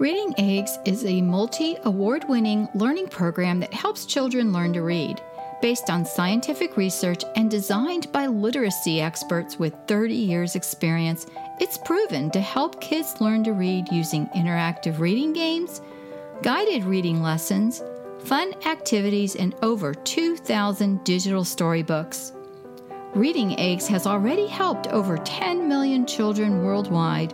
Reading 0.00 0.34
Eggs 0.38 0.76
is 0.84 1.04
a 1.04 1.22
multi 1.22 1.76
award 1.84 2.24
winning 2.28 2.68
learning 2.74 3.06
program 3.06 3.60
that 3.60 3.72
helps 3.72 4.06
children 4.06 4.52
learn 4.52 4.72
to 4.72 4.82
read. 4.82 5.22
Based 5.62 5.88
on 5.88 6.04
scientific 6.04 6.76
research 6.76 7.22
and 7.36 7.48
designed 7.48 8.10
by 8.10 8.26
literacy 8.26 9.00
experts 9.00 9.56
with 9.56 9.72
30 9.86 10.12
years' 10.12 10.56
experience, 10.56 11.26
it's 11.60 11.78
proven 11.78 12.28
to 12.32 12.40
help 12.40 12.80
kids 12.80 13.20
learn 13.20 13.44
to 13.44 13.52
read 13.52 13.86
using 13.92 14.26
interactive 14.34 14.98
reading 14.98 15.32
games, 15.32 15.80
guided 16.42 16.82
reading 16.82 17.22
lessons, 17.22 17.80
fun 18.24 18.52
activities, 18.66 19.36
and 19.36 19.54
over 19.62 19.94
2,000 19.94 21.04
digital 21.04 21.44
storybooks. 21.44 22.32
Reading 23.14 23.56
Eggs 23.60 23.86
has 23.86 24.08
already 24.08 24.48
helped 24.48 24.88
over 24.88 25.18
10 25.18 25.68
million 25.68 26.04
children 26.04 26.64
worldwide 26.64 27.32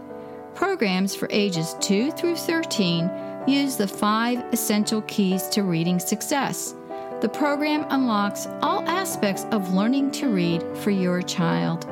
Programs 0.60 1.16
for 1.16 1.26
ages 1.30 1.74
2 1.80 2.10
through 2.10 2.36
13 2.36 3.10
use 3.46 3.78
the 3.78 3.88
five 3.88 4.44
essential 4.52 5.00
keys 5.02 5.48
to 5.48 5.62
reading 5.62 5.98
success. 5.98 6.74
The 7.22 7.30
program 7.30 7.86
unlocks 7.88 8.46
all 8.60 8.86
aspects 8.86 9.46
of 9.52 9.72
learning 9.72 10.10
to 10.10 10.28
read 10.28 10.62
for 10.76 10.90
your 10.90 11.22
child. 11.22 11.88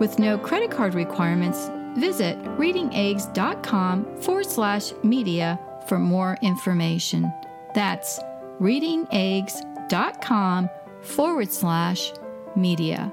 With 0.00 0.18
no 0.18 0.36
credit 0.36 0.72
card 0.72 0.94
requirements, 0.94 1.70
visit 1.96 2.36
readingeggs.com 2.58 4.22
forward 4.22 4.46
slash 4.46 4.92
media 5.04 5.60
for 5.88 6.00
more 6.00 6.36
information. 6.42 7.32
That's 7.76 8.18
readingeggs.com 8.60 10.68
forward 11.00 11.52
slash 11.52 12.12
media. 12.56 13.12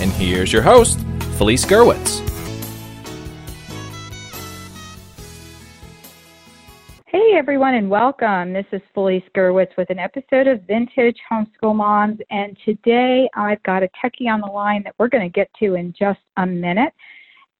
and 0.00 0.12
here's 0.12 0.52
your 0.52 0.62
host, 0.62 1.00
Felice 1.38 1.64
Gerwitz. 1.64 2.22
Hey 7.06 7.32
everyone, 7.34 7.74
and 7.74 7.88
welcome. 7.88 8.52
This 8.52 8.66
is 8.72 8.82
Felice 8.94 9.22
Gerwitz 9.34 9.76
with 9.78 9.88
an 9.90 9.98
episode 9.98 10.46
of 10.46 10.62
Vintage 10.62 11.16
Homeschool 11.30 11.74
Moms. 11.74 12.18
And 12.30 12.56
today 12.64 13.28
I've 13.34 13.62
got 13.62 13.82
a 13.82 13.88
techie 14.04 14.30
on 14.30 14.40
the 14.40 14.46
line 14.46 14.82
that 14.84 14.94
we're 14.98 15.08
going 15.08 15.24
to 15.24 15.32
get 15.32 15.50
to 15.60 15.74
in 15.74 15.94
just 15.98 16.20
a 16.36 16.46
minute. 16.46 16.92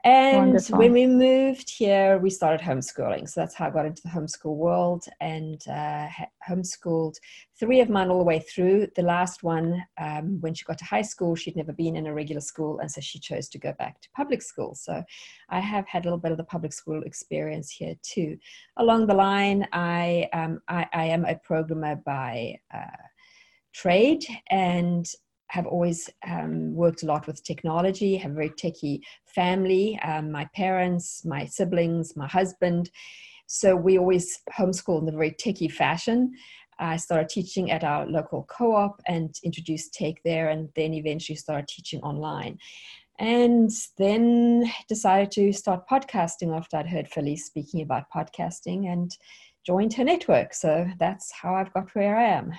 And 0.03 0.37
Wonderful. 0.37 0.77
when 0.77 0.93
we 0.93 1.05
moved 1.07 1.69
here, 1.69 2.17
we 2.19 2.29
started 2.29 2.61
homeschooling. 2.61 3.27
So 3.27 3.41
that's 3.41 3.55
how 3.55 3.67
I 3.67 3.69
got 3.69 3.85
into 3.85 4.01
the 4.01 4.09
homeschool 4.09 4.55
world 4.55 5.05
and 5.19 5.61
uh, 5.67 6.07
homeschooled 6.47 7.15
three 7.59 7.81
of 7.81 7.89
mine 7.89 8.09
all 8.09 8.19
the 8.19 8.23
way 8.23 8.39
through. 8.39 8.87
The 8.95 9.01
last 9.01 9.43
one, 9.43 9.83
um, 9.99 10.39
when 10.39 10.53
she 10.53 10.63
got 10.63 10.77
to 10.77 10.85
high 10.85 11.01
school, 11.01 11.35
she'd 11.35 11.57
never 11.57 11.73
been 11.73 11.97
in 11.97 12.07
a 12.07 12.13
regular 12.13 12.41
school. 12.41 12.79
And 12.79 12.89
so 12.89 13.01
she 13.01 13.19
chose 13.19 13.49
to 13.49 13.59
go 13.59 13.73
back 13.77 13.99
to 14.01 14.09
public 14.15 14.41
school. 14.41 14.73
So 14.75 15.03
I 15.49 15.59
have 15.59 15.87
had 15.87 16.03
a 16.03 16.07
little 16.07 16.17
bit 16.19 16.31
of 16.31 16.37
the 16.37 16.45
public 16.45 16.71
school 16.71 17.03
experience 17.03 17.69
here 17.69 17.95
too. 18.01 18.37
Along 18.77 19.05
the 19.05 19.13
line, 19.13 19.67
I, 19.73 20.29
um, 20.31 20.61
I, 20.69 20.87
I 20.93 21.05
am 21.05 21.25
a 21.25 21.35
programmer 21.35 21.97
by 21.97 22.59
uh, 22.73 23.03
trade 23.73 24.23
and 24.49 25.05
have 25.49 25.65
always 25.65 26.09
um, 26.27 26.73
worked 26.73 27.03
a 27.03 27.05
lot 27.05 27.27
with 27.27 27.43
technology, 27.43 28.17
have 28.17 28.31
a 28.31 28.35
very 28.35 28.49
techie 28.51 29.01
family, 29.25 29.99
um, 30.03 30.31
my 30.31 30.47
parents, 30.55 31.25
my 31.25 31.45
siblings, 31.45 32.15
my 32.15 32.27
husband. 32.27 32.89
So 33.47 33.75
we 33.75 33.97
always 33.97 34.39
homeschool 34.57 35.01
in 35.01 35.09
a 35.09 35.11
very 35.11 35.31
techie 35.31 35.71
fashion. 35.71 36.31
I 36.77 36.97
started 36.97 37.29
teaching 37.29 37.71
at 37.71 37.83
our 37.83 38.05
local 38.05 38.43
co 38.43 38.73
op 38.75 39.01
and 39.07 39.35
introduced 39.43 39.93
tech 39.93 40.15
there, 40.23 40.49
and 40.49 40.69
then 40.75 40.93
eventually 40.93 41.35
started 41.35 41.67
teaching 41.67 41.99
online. 42.01 42.57
And 43.17 43.69
then 43.97 44.71
decided 44.87 45.31
to 45.31 45.51
start 45.51 45.89
podcasting 45.89 46.55
after 46.55 46.77
I'd 46.77 46.87
heard 46.87 47.09
Felice 47.09 47.45
speaking 47.45 47.81
about 47.81 48.05
podcasting 48.16 48.87
and 48.87 49.11
joined 49.66 49.93
her 49.95 50.05
network. 50.05 50.53
So 50.53 50.87
that's 50.99 51.33
how 51.33 51.53
I've 51.53 51.73
got 51.73 51.93
where 51.95 52.16
I 52.16 52.29
am. 52.29 52.53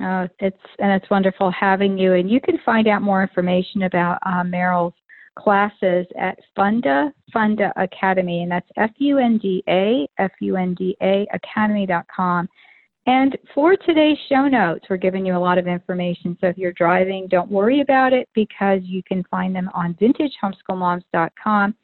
Oh, 0.00 0.28
it's 0.40 0.56
and 0.78 0.92
it's 0.92 1.10
wonderful 1.10 1.50
having 1.50 1.96
you. 1.96 2.14
And 2.14 2.30
you 2.30 2.40
can 2.40 2.58
find 2.64 2.88
out 2.88 3.02
more 3.02 3.22
information 3.22 3.84
about 3.84 4.18
uh, 4.24 4.42
Meryl's 4.42 4.94
classes 5.38 6.06
at 6.18 6.38
Funda 6.54 7.12
Funda 7.32 7.72
Academy, 7.76 8.42
and 8.42 8.50
that's 8.50 8.68
F 8.76 8.90
U 8.98 9.18
N 9.18 9.38
D 9.38 9.62
A 9.68 10.06
F 10.18 10.32
U 10.40 10.56
N 10.56 10.74
D 10.74 10.96
A 11.02 11.26
Academy.com. 11.32 12.48
And 13.06 13.38
for 13.54 13.74
today's 13.74 14.18
show 14.28 14.48
notes, 14.48 14.84
we're 14.90 14.98
giving 14.98 15.24
you 15.24 15.34
a 15.34 15.38
lot 15.38 15.56
of 15.56 15.66
information. 15.66 16.36
So 16.42 16.48
if 16.48 16.58
you're 16.58 16.74
driving, 16.74 17.26
don't 17.26 17.50
worry 17.50 17.80
about 17.80 18.12
it 18.12 18.28
because 18.34 18.80
you 18.82 19.02
can 19.02 19.24
find 19.30 19.56
them 19.56 19.70
on 19.72 19.94
VintageHomeschoolMoms.com. 19.94 21.74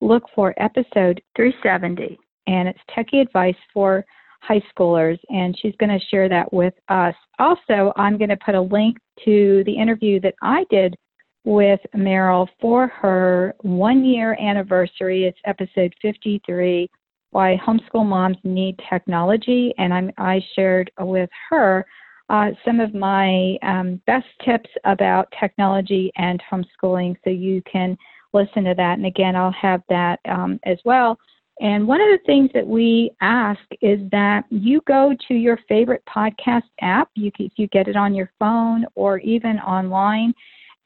Look 0.00 0.24
for 0.34 0.52
episode 0.56 1.22
370, 1.36 2.18
and 2.48 2.68
it's 2.68 2.80
techie 2.96 3.22
advice 3.22 3.54
for 3.72 4.04
high 4.42 4.62
schoolers, 4.76 5.18
and 5.28 5.56
she's 5.60 5.74
going 5.78 5.96
to 5.96 6.06
share 6.06 6.28
that 6.28 6.52
with 6.52 6.74
us. 6.88 7.14
Also, 7.38 7.92
I'm 7.96 8.18
going 8.18 8.30
to 8.30 8.38
put 8.44 8.54
a 8.54 8.60
link 8.60 8.98
to 9.24 9.62
the 9.66 9.72
interview 9.72 10.20
that 10.20 10.34
I 10.42 10.64
did 10.68 10.96
with 11.44 11.80
Meryl 11.94 12.48
for 12.60 12.88
her 12.88 13.54
one 13.60 14.04
year 14.04 14.36
anniversary. 14.40 15.24
It's 15.24 15.38
episode 15.44 15.94
53 16.02 16.90
Why 17.30 17.56
Homeschool 17.64 18.06
Moms 18.06 18.36
Need 18.44 18.80
Technology. 18.90 19.72
And 19.78 19.94
I'm, 19.94 20.10
I 20.18 20.40
shared 20.54 20.90
with 20.98 21.30
her 21.50 21.86
uh, 22.28 22.50
some 22.64 22.80
of 22.80 22.94
my 22.94 23.56
um, 23.62 24.00
best 24.06 24.26
tips 24.44 24.70
about 24.84 25.32
technology 25.38 26.10
and 26.16 26.42
homeschooling 26.50 27.16
so 27.22 27.30
you 27.30 27.62
can 27.70 27.96
listen 28.32 28.64
to 28.64 28.74
that. 28.76 28.98
And 28.98 29.06
again, 29.06 29.36
I'll 29.36 29.52
have 29.52 29.82
that 29.88 30.18
um, 30.28 30.58
as 30.64 30.78
well 30.84 31.18
and 31.60 31.86
one 31.86 32.00
of 32.00 32.08
the 32.08 32.24
things 32.24 32.50
that 32.54 32.66
we 32.66 33.10
ask 33.20 33.60
is 33.80 34.00
that 34.10 34.44
you 34.50 34.80
go 34.86 35.14
to 35.28 35.34
your 35.34 35.58
favorite 35.68 36.02
podcast 36.12 36.62
app, 36.80 37.08
you 37.14 37.30
if 37.38 37.52
you 37.56 37.66
get 37.68 37.88
it 37.88 37.96
on 37.96 38.14
your 38.14 38.30
phone 38.38 38.84
or 38.94 39.18
even 39.18 39.58
online, 39.58 40.32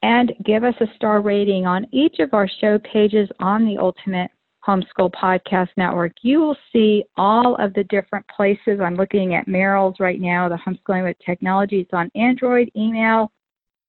and 0.02 0.32
give 0.44 0.64
us 0.64 0.74
a 0.80 0.86
star 0.96 1.20
rating 1.20 1.66
on 1.66 1.86
each 1.92 2.18
of 2.18 2.34
our 2.34 2.48
show 2.60 2.78
pages 2.80 3.28
on 3.40 3.64
the 3.64 3.78
Ultimate 3.78 4.30
Homeschool 4.66 5.12
Podcast 5.12 5.68
Network, 5.76 6.12
you 6.22 6.40
will 6.40 6.56
see 6.72 7.04
all 7.16 7.54
of 7.56 7.72
the 7.74 7.84
different 7.84 8.26
places. 8.28 8.80
I'm 8.82 8.96
looking 8.96 9.34
at 9.34 9.46
Meryl's 9.46 10.00
right 10.00 10.20
now, 10.20 10.48
the 10.48 10.56
Homeschooling 10.56 11.04
with 11.04 11.16
Technology. 11.24 11.80
It's 11.80 11.92
on 11.92 12.10
Android, 12.16 12.70
email, 12.76 13.30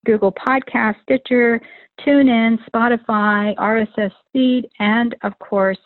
Google 0.06 0.32
Podcast, 0.32 0.94
Stitcher, 1.02 1.60
TuneIn, 2.06 2.58
Spotify, 2.70 3.56
RSS 3.56 4.12
feed, 4.32 4.68
and 4.78 5.16
of 5.22 5.36
course 5.40 5.78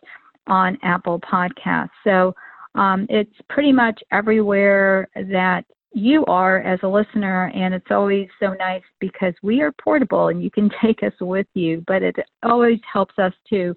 on 0.46 0.78
Apple 0.82 1.20
Podcasts. 1.20 1.90
So 2.04 2.34
um, 2.74 3.06
it's 3.08 3.34
pretty 3.48 3.72
much 3.72 4.00
everywhere 4.10 5.08
that 5.14 5.64
you 5.94 6.24
are 6.26 6.60
as 6.60 6.80
a 6.82 6.88
listener, 6.88 7.52
and 7.54 7.74
it's 7.74 7.90
always 7.90 8.28
so 8.40 8.54
nice 8.54 8.82
because 8.98 9.34
we 9.42 9.60
are 9.60 9.72
portable 9.72 10.28
and 10.28 10.42
you 10.42 10.50
can 10.50 10.70
take 10.82 11.02
us 11.02 11.12
with 11.20 11.46
you, 11.54 11.84
but 11.86 12.02
it 12.02 12.16
always 12.42 12.78
helps 12.90 13.18
us 13.18 13.32
too 13.48 13.76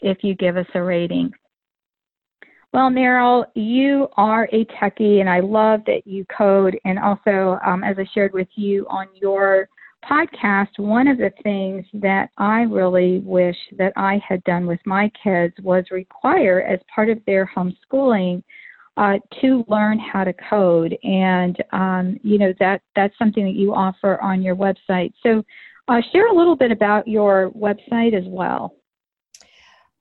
if 0.00 0.18
you 0.22 0.34
give 0.34 0.56
us 0.56 0.66
a 0.74 0.82
rating. 0.82 1.32
Well, 2.74 2.90
Meryl, 2.90 3.44
you 3.54 4.08
are 4.16 4.48
a 4.52 4.64
techie, 4.64 5.20
and 5.20 5.30
I 5.30 5.38
love 5.38 5.82
that 5.86 6.06
you 6.06 6.26
code. 6.36 6.76
And 6.84 6.98
also, 6.98 7.56
um, 7.64 7.84
as 7.84 7.96
I 7.98 8.04
shared 8.12 8.32
with 8.32 8.48
you 8.56 8.84
on 8.90 9.06
your 9.14 9.68
podcast, 10.10 10.78
one 10.78 11.08
of 11.08 11.18
the 11.18 11.32
things 11.42 11.84
that 11.94 12.30
I 12.38 12.62
really 12.62 13.18
wish 13.18 13.56
that 13.78 13.92
I 13.96 14.20
had 14.26 14.42
done 14.44 14.66
with 14.66 14.80
my 14.84 15.10
kids 15.22 15.54
was 15.62 15.84
require, 15.90 16.60
as 16.62 16.80
part 16.94 17.10
of 17.10 17.18
their 17.26 17.50
homeschooling, 17.56 18.42
uh, 18.96 19.18
to 19.40 19.64
learn 19.68 19.98
how 19.98 20.24
to 20.24 20.32
code. 20.48 20.96
And 21.02 21.56
um, 21.72 22.18
you 22.22 22.38
know 22.38 22.52
that 22.60 22.82
that's 22.94 23.16
something 23.18 23.44
that 23.44 23.54
you 23.54 23.74
offer 23.74 24.20
on 24.20 24.42
your 24.42 24.56
website. 24.56 25.12
So, 25.22 25.42
uh, 25.88 26.00
share 26.12 26.28
a 26.28 26.36
little 26.36 26.56
bit 26.56 26.70
about 26.70 27.06
your 27.08 27.50
website 27.50 28.14
as 28.14 28.24
well. 28.26 28.74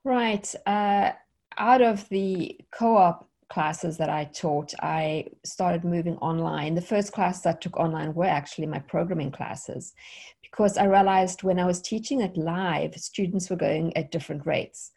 Right. 0.04 0.54
Uh, 0.66 1.12
out 1.58 1.82
of 1.82 2.08
the 2.10 2.60
co 2.72 2.98
op 2.98 3.30
classes 3.54 3.98
that 3.98 4.10
I 4.10 4.26
taught, 4.26 4.74
I 4.82 5.28
started 5.46 5.84
moving 5.84 6.18
online. 6.18 6.74
The 6.74 6.82
first 6.82 7.14
classes 7.14 7.46
I 7.46 7.54
took 7.54 7.78
online 7.78 8.16
were 8.16 8.26
actually 8.26 8.66
my 8.66 8.80
programming 8.80 9.32
classes 9.32 9.94
because 10.42 10.78
I 10.78 10.86
realized 10.86 11.44
when 11.44 11.60
I 11.60 11.66
was 11.66 11.80
teaching 11.80 12.22
it 12.22 12.36
live, 12.36 12.96
students 12.96 13.50
were 13.50 13.56
going 13.56 13.96
at 13.96 14.12
different 14.12 14.46
rates. 14.48 14.92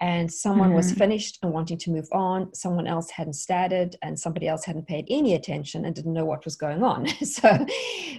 And 0.00 0.32
someone 0.32 0.68
mm-hmm. 0.68 0.76
was 0.76 0.92
finished 0.92 1.38
and 1.42 1.52
wanting 1.52 1.76
to 1.78 1.90
move 1.90 2.08
on, 2.10 2.52
someone 2.54 2.86
else 2.86 3.10
hadn't 3.10 3.34
started, 3.34 3.96
and 4.02 4.18
somebody 4.18 4.48
else 4.48 4.64
hadn't 4.64 4.88
paid 4.88 5.04
any 5.10 5.34
attention 5.34 5.84
and 5.84 5.94
didn't 5.94 6.14
know 6.14 6.24
what 6.24 6.44
was 6.44 6.56
going 6.56 6.82
on. 6.82 7.06
so 7.24 7.66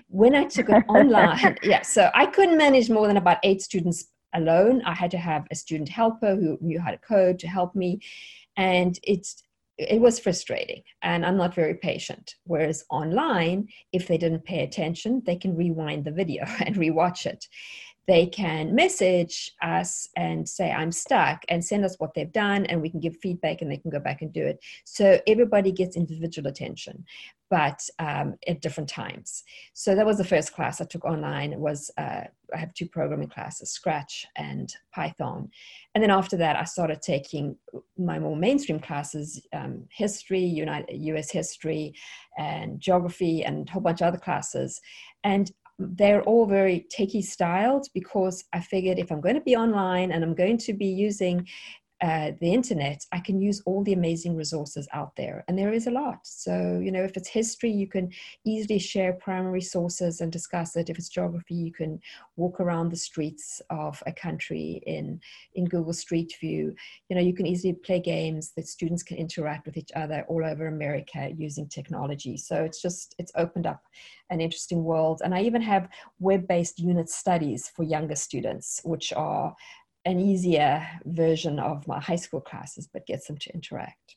when 0.08 0.36
I 0.36 0.46
took 0.46 0.70
it 0.70 0.86
online, 0.90 1.58
yeah, 1.64 1.82
so 1.82 2.12
I 2.14 2.28
couldn't 2.28 2.58
manage 2.58 2.90
more 2.90 3.08
than 3.08 3.18
about 3.18 3.40
eight 3.44 3.62
students 3.62 4.06
alone. 4.34 4.84
I 4.86 4.94
had 4.94 5.12
to 5.12 5.18
have 5.18 5.48
a 5.52 5.56
student 5.56 5.90
helper 5.90 6.36
who 6.36 6.58
knew 6.62 6.80
how 6.80 6.92
to 6.92 6.98
code 6.98 7.40
to 7.40 7.48
help 7.48 7.76
me. 7.76 8.00
And 8.58 9.00
it's 9.04 9.44
it 9.90 10.00
was 10.00 10.20
frustrating 10.20 10.82
and 11.02 11.26
i'm 11.26 11.38
not 11.38 11.56
very 11.56 11.76
patient. 11.76 12.36
Whereas 12.46 12.86
online 12.90 13.68
if 13.92 14.08
they 14.08 14.18
didn't 14.18 14.46
pay 14.46 14.64
attention 14.64 15.22
they 15.26 15.36
can 15.36 15.56
rewind 15.56 16.06
the 16.06 16.12
video 16.12 16.44
and 16.66 16.76
rewatch 16.76 17.26
it. 17.26 17.48
They 18.08 18.26
can 18.26 18.76
message 18.76 19.52
us 19.62 20.08
and 20.16 20.48
say 20.48 20.72
i'm 20.72 20.92
stuck 20.92 21.44
and 21.50 21.64
send 21.64 21.86
us 21.86 21.96
what 22.00 22.14
they've 22.14 22.32
done 22.32 22.66
and 22.66 22.82
we 22.82 22.90
can 22.90 23.00
give 23.00 23.18
feedback 23.18 23.62
and 23.62 23.72
they 23.72 23.78
can 23.78 23.92
go 23.92 24.00
back 24.00 24.22
and 24.22 24.34
do 24.34 24.46
it. 24.46 24.60
So 24.86 25.20
everybody 25.28 25.72
gets 25.72 25.96
individual 25.96 26.48
attention 26.50 27.06
but 27.52 27.82
um, 28.00 28.36
at 28.48 28.62
different 28.62 28.90
times. 28.90 29.44
So 29.74 29.94
that 29.94 30.06
was 30.06 30.18
the 30.18 30.24
first 30.24 30.54
class 30.54 30.82
i 30.82 30.86
took 30.86 31.06
online 31.06 31.52
it 31.54 31.60
was 31.60 31.92
uh, 31.98 32.24
i 32.54 32.58
have 32.58 32.74
two 32.74 32.88
programming 32.88 33.28
classes 33.28 33.70
scratch 33.72 34.26
and 34.38 34.74
python. 34.96 35.50
And 35.94 36.02
then 36.02 36.10
after 36.10 36.38
that 36.38 36.56
i 36.56 36.64
started 36.64 37.02
taking 37.02 37.56
my 37.98 38.18
more 38.18 38.36
mainstream 38.36 38.80
classes 38.80 39.46
um, 39.54 39.86
history 39.92 40.44
United, 40.44 40.96
us 40.96 41.30
history 41.30 41.94
and 42.40 42.80
geography 42.80 43.44
and 43.44 43.68
a 43.68 43.72
whole 43.72 43.82
bunch 43.82 44.02
of 44.02 44.08
other 44.08 44.18
classes. 44.18 44.80
And 45.24 45.52
they're 45.78 46.24
all 46.24 46.46
very 46.46 46.86
techie 46.96 47.24
styled 47.24 47.88
because 47.94 48.44
I 48.54 48.60
figured 48.60 49.00
if 49.00 49.12
I'm 49.12 49.22
going 49.22 49.36
to 49.36 49.42
be 49.42 49.56
online 49.56 50.12
and 50.12 50.24
I'm 50.24 50.36
going 50.36 50.58
to 50.60 50.74
be 50.74 50.86
using 50.86 51.48
uh, 52.02 52.32
the 52.40 52.52
internet, 52.52 53.06
I 53.12 53.20
can 53.20 53.40
use 53.40 53.62
all 53.66 53.84
the 53.84 53.94
amazing 53.94 54.36
resources 54.36 54.88
out 54.92 55.16
there. 55.16 55.44
And 55.48 55.58
there 55.58 55.72
is 55.72 55.86
a 55.86 55.92
lot. 55.92 56.20
So, 56.24 56.82
you 56.84 56.92
know, 56.92 57.04
if 57.04 57.16
it's 57.16 57.30
history, 57.30 57.72
you 57.72 57.88
can 57.88 58.12
easily 58.44 58.80
share 58.80 59.14
primary 59.14 59.62
sources 59.62 60.20
and 60.20 60.32
discuss 60.32 60.76
it. 60.76 60.90
If 60.90 60.98
it's 60.98 61.10
geography, 61.10 61.54
you 61.54 61.72
can 61.72 62.00
walk 62.38 62.60
around 62.60 62.90
the 62.90 62.98
streets 62.98 63.62
of 63.70 64.02
a 64.08 64.12
country 64.12 64.82
in, 64.88 65.22
in 65.54 65.66
Google 65.66 65.94
Street 65.94 66.34
View. 66.40 66.74
You 67.10 67.16
know, 67.16 67.22
you 67.22 67.36
can 67.36 67.46
easily 67.46 67.74
play 67.74 68.00
games 68.00 68.52
that 68.56 68.68
students 68.68 69.04
can 69.04 69.18
interact 69.18 69.68
with 69.68 69.78
each 69.78 69.92
other 69.96 70.26
all 70.28 70.44
over 70.44 70.68
America 70.68 71.30
using 71.38 71.68
technology. 71.68 72.36
So 72.36 72.64
it's 72.64 72.82
just, 72.82 73.14
it's 73.20 73.32
opened 73.36 73.68
up 73.68 73.84
an 74.32 74.42
interesting 74.42 74.84
world. 74.84 75.22
And 75.24 75.36
I 75.36 75.44
even 75.44 75.62
have 75.62 75.90
web 76.20 76.48
based 76.48 76.80
unit 76.80 77.10
studies 77.10 77.70
for 77.76 77.84
younger 77.84 78.16
students, 78.16 78.82
which 78.84 79.14
are 79.14 79.56
an 80.06 80.20
easier 80.20 80.88
version 81.06 81.60
of 81.60 81.88
my 81.88 82.00
high 82.00 82.16
school 82.16 82.42
classes, 82.42 82.88
but 82.92 83.06
gets 83.06 83.28
them 83.28 83.38
to 83.38 83.54
interact. 83.54 84.16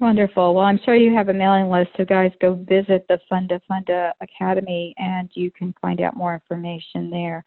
Wonderful. 0.00 0.54
Well, 0.54 0.64
I'm 0.64 0.80
sure 0.84 0.96
you 0.96 1.14
have 1.14 1.28
a 1.28 1.34
mailing 1.34 1.68
list, 1.68 1.90
so 1.96 2.04
guys, 2.04 2.32
go 2.40 2.54
visit 2.54 3.06
the 3.08 3.20
Funda 3.28 3.60
Funda 3.68 4.12
Academy 4.20 4.94
and 4.98 5.30
you 5.34 5.50
can 5.50 5.74
find 5.80 6.00
out 6.00 6.16
more 6.16 6.34
information 6.34 7.10
there. 7.10 7.44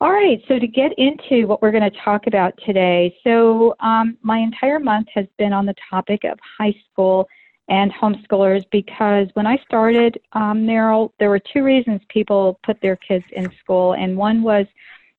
All 0.00 0.10
right, 0.10 0.42
so 0.48 0.58
to 0.58 0.66
get 0.66 0.92
into 0.98 1.46
what 1.46 1.62
we're 1.62 1.70
going 1.70 1.88
to 1.88 1.98
talk 2.04 2.26
about 2.26 2.52
today, 2.66 3.16
so 3.22 3.76
um, 3.80 4.18
my 4.22 4.38
entire 4.38 4.80
month 4.80 5.06
has 5.14 5.26
been 5.38 5.52
on 5.52 5.66
the 5.66 5.74
topic 5.88 6.24
of 6.24 6.38
high 6.58 6.74
school 6.90 7.28
and 7.68 7.92
homeschoolers 7.92 8.64
because 8.72 9.28
when 9.34 9.46
I 9.46 9.56
started, 9.64 10.18
um, 10.32 10.66
there 10.66 11.30
were 11.30 11.38
two 11.38 11.62
reasons 11.62 12.00
people 12.08 12.58
put 12.64 12.80
their 12.82 12.96
kids 12.96 13.24
in 13.32 13.50
school, 13.60 13.94
and 13.94 14.16
one 14.16 14.42
was 14.42 14.66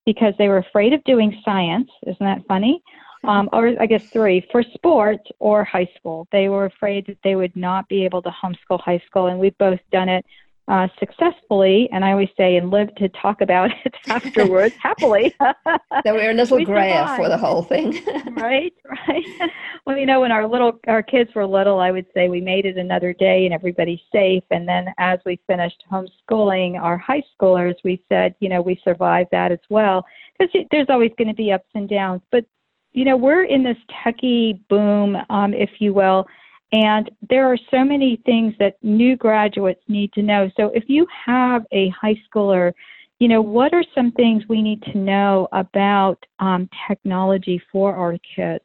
because 0.05 0.33
they 0.37 0.47
were 0.47 0.57
afraid 0.57 0.93
of 0.93 1.03
doing 1.03 1.41
science. 1.43 1.89
Isn't 2.03 2.25
that 2.25 2.45
funny? 2.47 2.81
Um, 3.23 3.49
or 3.51 3.73
I 3.79 3.87
guess 3.87 4.03
three 4.09 4.47
for 4.51 4.61
sports 4.61 5.27
or 5.39 5.63
high 5.63 5.89
school. 5.97 6.27
They 6.31 6.47
were 6.47 6.65
afraid 6.65 7.07
that 7.07 7.17
they 7.23 7.35
would 7.35 7.55
not 7.55 7.89
be 7.89 8.05
able 8.05 8.21
to 8.21 8.29
homeschool 8.29 8.79
high 8.81 9.01
school, 9.07 9.27
and 9.27 9.39
we've 9.39 9.57
both 9.57 9.79
done 9.91 10.09
it 10.09 10.25
uh, 10.67 10.87
successfully, 10.99 11.87
and 11.91 12.03
I 12.03 12.11
always 12.11 12.29
say, 12.35 12.55
and 12.55 12.71
live 12.71 12.93
to 12.95 13.07
talk 13.09 13.41
about 13.41 13.69
it 13.85 13.93
afterwards 14.07 14.73
happily. 14.81 15.33
that 15.39 16.03
we're 16.05 16.31
a 16.31 16.33
little 16.33 16.57
we 16.59 16.65
grayer 16.65 17.07
for 17.15 17.29
the 17.29 17.37
whole 17.37 17.63
thing. 17.63 18.01
right, 18.31 18.73
right. 19.07 19.51
Well, 19.85 19.97
you 19.97 20.07
know, 20.07 20.21
when 20.21 20.31
our 20.31 20.47
little 20.47 20.79
our 20.87 21.03
kids 21.03 21.29
were 21.35 21.45
little, 21.45 21.79
I 21.79 21.91
would 21.91 22.07
say 22.13 22.29
we 22.29 22.41
made 22.41 22.65
it 22.65 22.77
another 22.77 23.13
day 23.13 23.45
and 23.45 23.53
everybody's 23.53 23.99
safe. 24.11 24.43
And 24.49 24.67
then 24.67 24.87
as 24.97 25.19
we 25.25 25.39
finished 25.45 25.83
homeschooling 25.91 26.79
our 26.81 26.97
high 26.97 27.23
schoolers, 27.39 27.75
we 27.83 28.03
said, 28.09 28.33
you 28.39 28.49
know, 28.49 28.61
we 28.61 28.81
survived 28.83 29.29
that 29.31 29.51
as 29.51 29.59
well 29.69 30.03
because 30.37 30.53
there's 30.71 30.89
always 30.89 31.11
going 31.17 31.27
to 31.27 31.35
be 31.35 31.51
ups 31.51 31.69
and 31.75 31.87
downs. 31.87 32.21
But 32.31 32.45
you 32.93 33.03
know, 33.03 33.17
we're 33.17 33.43
in 33.43 33.61
this 33.61 33.77
techie 34.05 34.59
boom, 34.69 35.17
um, 35.29 35.53
if 35.53 35.69
you 35.79 35.93
will 35.93 36.25
and 36.71 37.09
there 37.29 37.45
are 37.51 37.57
so 37.71 37.83
many 37.83 38.21
things 38.25 38.53
that 38.59 38.75
new 38.81 39.15
graduates 39.15 39.81
need 39.87 40.11
to 40.13 40.21
know. 40.21 40.49
So 40.57 40.71
if 40.73 40.83
you 40.87 41.07
have 41.25 41.65
a 41.71 41.89
high 41.89 42.15
schooler, 42.27 42.73
you 43.19 43.27
know, 43.27 43.41
what 43.41 43.73
are 43.73 43.83
some 43.93 44.11
things 44.11 44.43
we 44.49 44.61
need 44.61 44.81
to 44.83 44.97
know 44.97 45.47
about 45.51 46.23
um, 46.39 46.69
technology 46.87 47.61
for 47.71 47.95
our 47.95 48.17
kids? 48.35 48.63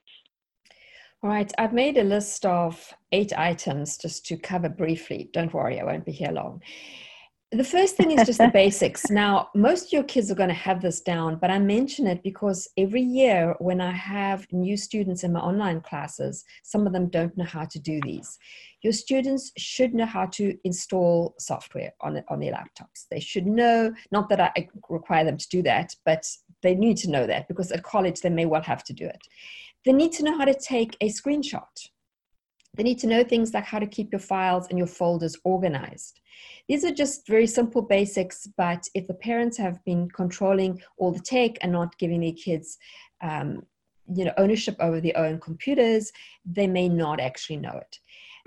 All 1.22 1.30
right, 1.30 1.52
I've 1.58 1.74
made 1.74 1.98
a 1.98 2.02
list 2.02 2.46
of 2.46 2.92
eight 3.12 3.32
items 3.38 3.98
just 3.98 4.24
to 4.26 4.36
cover 4.36 4.70
briefly. 4.70 5.28
Don't 5.32 5.52
worry, 5.52 5.78
I 5.78 5.84
won't 5.84 6.06
be 6.06 6.12
here 6.12 6.32
long 6.32 6.62
the 7.52 7.64
first 7.64 7.96
thing 7.96 8.12
is 8.12 8.26
just 8.26 8.38
the 8.38 8.50
basics. 8.52 9.10
Now, 9.10 9.48
most 9.56 9.86
of 9.86 9.92
your 9.92 10.04
kids 10.04 10.30
are 10.30 10.36
going 10.36 10.50
to 10.50 10.54
have 10.54 10.80
this 10.80 11.00
down, 11.00 11.36
but 11.36 11.50
I 11.50 11.58
mention 11.58 12.06
it 12.06 12.22
because 12.22 12.68
every 12.76 13.02
year 13.02 13.56
when 13.58 13.80
I 13.80 13.90
have 13.90 14.46
new 14.52 14.76
students 14.76 15.24
in 15.24 15.32
my 15.32 15.40
online 15.40 15.80
classes, 15.80 16.44
some 16.62 16.86
of 16.86 16.92
them 16.92 17.08
don't 17.08 17.36
know 17.36 17.44
how 17.44 17.64
to 17.64 17.78
do 17.80 18.00
these. 18.02 18.38
Your 18.82 18.92
students 18.92 19.50
should 19.58 19.94
know 19.94 20.06
how 20.06 20.26
to 20.26 20.56
install 20.62 21.34
software 21.38 21.92
on, 22.00 22.22
on 22.28 22.38
their 22.38 22.52
laptops. 22.52 23.06
They 23.10 23.20
should 23.20 23.46
know, 23.46 23.92
not 24.12 24.28
that 24.28 24.40
I 24.40 24.68
require 24.88 25.24
them 25.24 25.36
to 25.36 25.48
do 25.48 25.62
that, 25.62 25.94
but 26.04 26.24
they 26.62 26.76
need 26.76 26.98
to 26.98 27.10
know 27.10 27.26
that 27.26 27.48
because 27.48 27.72
at 27.72 27.82
college 27.82 28.20
they 28.20 28.30
may 28.30 28.46
well 28.46 28.62
have 28.62 28.84
to 28.84 28.92
do 28.92 29.06
it. 29.06 29.20
They 29.84 29.92
need 29.92 30.12
to 30.12 30.24
know 30.24 30.38
how 30.38 30.44
to 30.44 30.54
take 30.54 30.96
a 31.00 31.08
screenshot 31.08 31.66
they 32.74 32.82
need 32.82 32.98
to 33.00 33.06
know 33.06 33.24
things 33.24 33.52
like 33.52 33.64
how 33.64 33.78
to 33.78 33.86
keep 33.86 34.12
your 34.12 34.20
files 34.20 34.68
and 34.68 34.78
your 34.78 34.86
folders 34.86 35.36
organized. 35.44 36.20
These 36.68 36.84
are 36.84 36.92
just 36.92 37.26
very 37.26 37.46
simple 37.46 37.82
basics, 37.82 38.46
but 38.56 38.86
if 38.94 39.06
the 39.06 39.14
parents 39.14 39.56
have 39.56 39.84
been 39.84 40.08
controlling 40.10 40.80
all 40.96 41.10
the 41.10 41.20
tech 41.20 41.52
and 41.62 41.72
not 41.72 41.98
giving 41.98 42.20
their 42.20 42.32
kids 42.32 42.78
um, 43.22 43.62
you 44.14 44.24
know, 44.24 44.32
ownership 44.36 44.76
over 44.80 45.00
their 45.00 45.16
own 45.16 45.40
computers, 45.40 46.12
they 46.44 46.66
may 46.66 46.88
not 46.88 47.20
actually 47.20 47.56
know 47.56 47.76
it. 47.76 47.98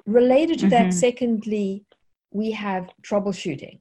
Related 0.05 0.59
to 0.59 0.65
mm-hmm. 0.65 0.89
that, 0.89 0.93
secondly, 0.93 1.85
we 2.31 2.51
have 2.51 2.89
troubleshooting. 3.01 3.79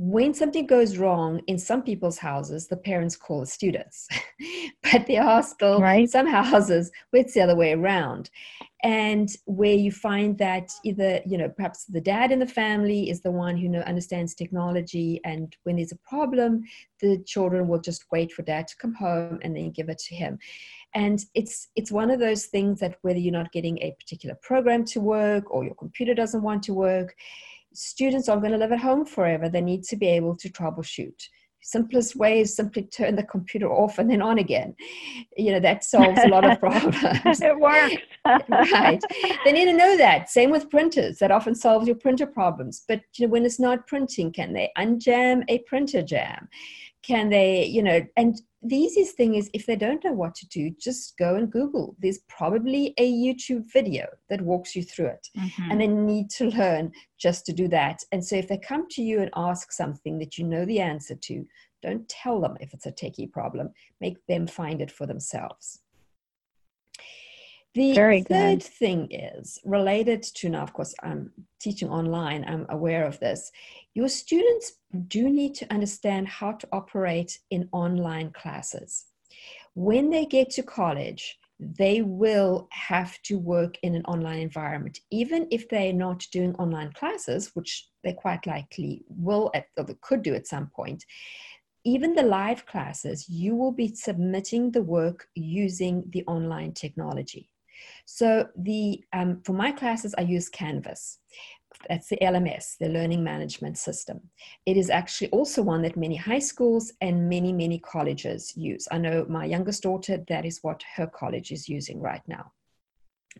When 0.00 0.32
something 0.32 0.64
goes 0.64 0.96
wrong 0.96 1.40
in 1.48 1.58
some 1.58 1.82
people's 1.82 2.18
houses, 2.18 2.68
the 2.68 2.76
parents 2.76 3.16
call 3.16 3.40
the 3.40 3.46
students. 3.46 4.06
but 4.92 5.08
there 5.08 5.24
are 5.24 5.42
still 5.42 5.80
right. 5.80 6.08
some 6.08 6.26
houses 6.26 6.92
where 7.10 7.22
it's 7.22 7.34
the 7.34 7.40
other 7.40 7.56
way 7.56 7.72
around. 7.72 8.30
And 8.84 9.28
where 9.46 9.74
you 9.74 9.90
find 9.90 10.38
that 10.38 10.70
either, 10.84 11.20
you 11.26 11.36
know, 11.36 11.48
perhaps 11.48 11.84
the 11.86 12.00
dad 12.00 12.30
in 12.30 12.38
the 12.38 12.46
family 12.46 13.10
is 13.10 13.22
the 13.22 13.32
one 13.32 13.56
who 13.56 13.68
know, 13.68 13.80
understands 13.80 14.36
technology. 14.36 15.20
And 15.24 15.54
when 15.64 15.76
there's 15.76 15.90
a 15.90 16.08
problem, 16.08 16.62
the 17.00 17.18
children 17.26 17.66
will 17.66 17.80
just 17.80 18.04
wait 18.12 18.30
for 18.30 18.42
dad 18.42 18.68
to 18.68 18.76
come 18.76 18.94
home 18.94 19.40
and 19.42 19.56
then 19.56 19.72
give 19.72 19.88
it 19.88 19.98
to 19.98 20.14
him. 20.14 20.38
And 20.94 21.24
it's 21.34 21.68
it's 21.74 21.90
one 21.90 22.10
of 22.10 22.20
those 22.20 22.46
things 22.46 22.78
that 22.80 22.98
whether 23.02 23.18
you're 23.18 23.32
not 23.32 23.52
getting 23.52 23.78
a 23.78 23.94
particular 23.98 24.36
program 24.42 24.84
to 24.86 25.00
work 25.00 25.50
or 25.50 25.64
your 25.64 25.74
computer 25.74 26.14
doesn't 26.14 26.42
want 26.42 26.62
to 26.62 26.72
work, 26.72 27.16
students 27.74 28.28
aren't 28.28 28.42
going 28.42 28.52
to 28.52 28.58
live 28.58 28.72
at 28.72 28.80
home 28.80 29.04
forever. 29.04 29.48
They 29.48 29.60
need 29.60 29.84
to 29.84 29.96
be 29.96 30.08
able 30.08 30.36
to 30.36 30.48
troubleshoot. 30.48 31.20
Simplest 31.60 32.16
way 32.16 32.40
is 32.40 32.54
simply 32.54 32.82
turn 32.84 33.16
the 33.16 33.24
computer 33.24 33.70
off 33.70 33.98
and 33.98 34.10
then 34.10 34.22
on 34.22 34.38
again. 34.38 34.74
You 35.36 35.52
know, 35.52 35.60
that 35.60 35.84
solves 35.84 36.20
a 36.24 36.28
lot 36.28 36.48
of 36.48 36.58
problems. 36.60 37.40
it 37.42 37.58
works. 37.58 37.96
right. 38.72 39.02
They 39.44 39.52
need 39.52 39.66
to 39.66 39.72
know 39.72 39.96
that. 39.96 40.30
Same 40.30 40.50
with 40.50 40.70
printers. 40.70 41.18
That 41.18 41.30
often 41.30 41.54
solves 41.54 41.86
your 41.86 41.96
printer 41.96 42.26
problems. 42.26 42.84
But 42.86 43.02
you 43.16 43.26
know, 43.26 43.32
when 43.32 43.44
it's 43.44 43.60
not 43.60 43.86
printing, 43.86 44.32
can 44.32 44.52
they 44.52 44.70
unjam 44.78 45.44
a 45.48 45.58
printer 45.66 46.02
jam? 46.02 46.48
Can 47.02 47.28
they, 47.28 47.64
you 47.64 47.82
know, 47.82 48.00
and 48.16 48.40
the 48.62 48.76
easiest 48.76 49.16
thing 49.16 49.36
is 49.36 49.50
if 49.54 49.66
they 49.66 49.76
don't 49.76 50.02
know 50.04 50.12
what 50.12 50.34
to 50.36 50.48
do, 50.48 50.70
just 50.80 51.16
go 51.16 51.36
and 51.36 51.50
Google. 51.50 51.94
There's 52.00 52.18
probably 52.28 52.92
a 52.98 53.12
YouTube 53.12 53.70
video 53.72 54.06
that 54.28 54.40
walks 54.40 54.74
you 54.74 54.82
through 54.82 55.06
it. 55.06 55.28
Mm-hmm. 55.36 55.70
And 55.70 55.80
they 55.80 55.86
need 55.86 56.30
to 56.30 56.46
learn 56.46 56.92
just 57.18 57.46
to 57.46 57.52
do 57.52 57.68
that. 57.68 58.00
And 58.10 58.24
so 58.24 58.36
if 58.36 58.48
they 58.48 58.58
come 58.58 58.88
to 58.90 59.02
you 59.02 59.20
and 59.20 59.30
ask 59.36 59.70
something 59.70 60.18
that 60.18 60.38
you 60.38 60.44
know 60.44 60.64
the 60.64 60.80
answer 60.80 61.14
to, 61.14 61.46
don't 61.82 62.08
tell 62.08 62.40
them 62.40 62.56
if 62.60 62.74
it's 62.74 62.86
a 62.86 62.92
techie 62.92 63.30
problem, 63.30 63.70
make 64.00 64.16
them 64.26 64.46
find 64.46 64.82
it 64.82 64.90
for 64.90 65.06
themselves. 65.06 65.80
The 67.74 67.92
Very 67.92 68.22
third 68.22 68.62
thing 68.62 69.08
is 69.10 69.58
related 69.64 70.22
to 70.22 70.48
now, 70.48 70.62
of 70.62 70.72
course, 70.72 70.94
I'm 71.02 71.30
teaching 71.60 71.90
online, 71.90 72.44
I'm 72.48 72.66
aware 72.70 73.06
of 73.06 73.20
this. 73.20 73.52
Your 73.94 74.08
students 74.08 74.72
do 75.06 75.28
need 75.28 75.54
to 75.56 75.72
understand 75.72 76.28
how 76.28 76.52
to 76.52 76.68
operate 76.72 77.38
in 77.50 77.68
online 77.72 78.30
classes. 78.32 79.06
When 79.74 80.10
they 80.10 80.24
get 80.24 80.50
to 80.50 80.62
college, 80.62 81.38
they 81.60 82.02
will 82.02 82.68
have 82.70 83.20
to 83.22 83.38
work 83.38 83.76
in 83.82 83.94
an 83.94 84.04
online 84.06 84.38
environment, 84.38 85.00
even 85.10 85.46
if 85.50 85.68
they're 85.68 85.92
not 85.92 86.26
doing 86.32 86.54
online 86.56 86.92
classes, 86.92 87.50
which 87.54 87.88
they 88.02 88.12
quite 88.12 88.46
likely 88.46 89.04
will 89.08 89.50
at, 89.54 89.66
or 89.76 89.86
could 90.00 90.22
do 90.22 90.34
at 90.34 90.46
some 90.46 90.68
point. 90.74 91.04
Even 91.84 92.14
the 92.14 92.22
live 92.22 92.64
classes, 92.66 93.28
you 93.28 93.54
will 93.54 93.72
be 93.72 93.94
submitting 93.94 94.70
the 94.70 94.82
work 94.82 95.28
using 95.34 96.04
the 96.10 96.24
online 96.26 96.72
technology. 96.72 97.50
So 98.04 98.48
the 98.56 99.04
um, 99.12 99.40
for 99.44 99.52
my 99.52 99.72
classes, 99.72 100.14
I 100.16 100.22
use 100.22 100.48
Canvas. 100.48 101.18
That's 101.88 102.08
the 102.08 102.18
LMS, 102.20 102.76
the 102.78 102.88
Learning 102.88 103.22
Management 103.22 103.78
System. 103.78 104.20
It 104.66 104.76
is 104.76 104.90
actually 104.90 105.30
also 105.30 105.62
one 105.62 105.82
that 105.82 105.96
many 105.96 106.16
high 106.16 106.38
schools 106.40 106.92
and 107.00 107.28
many, 107.28 107.52
many 107.52 107.78
colleges 107.78 108.56
use. 108.56 108.88
I 108.90 108.98
know 108.98 109.26
my 109.28 109.44
youngest 109.44 109.82
daughter, 109.82 110.24
that 110.28 110.44
is 110.44 110.58
what 110.62 110.82
her 110.96 111.06
college 111.06 111.52
is 111.52 111.68
using 111.68 112.00
right 112.00 112.22
now. 112.26 112.52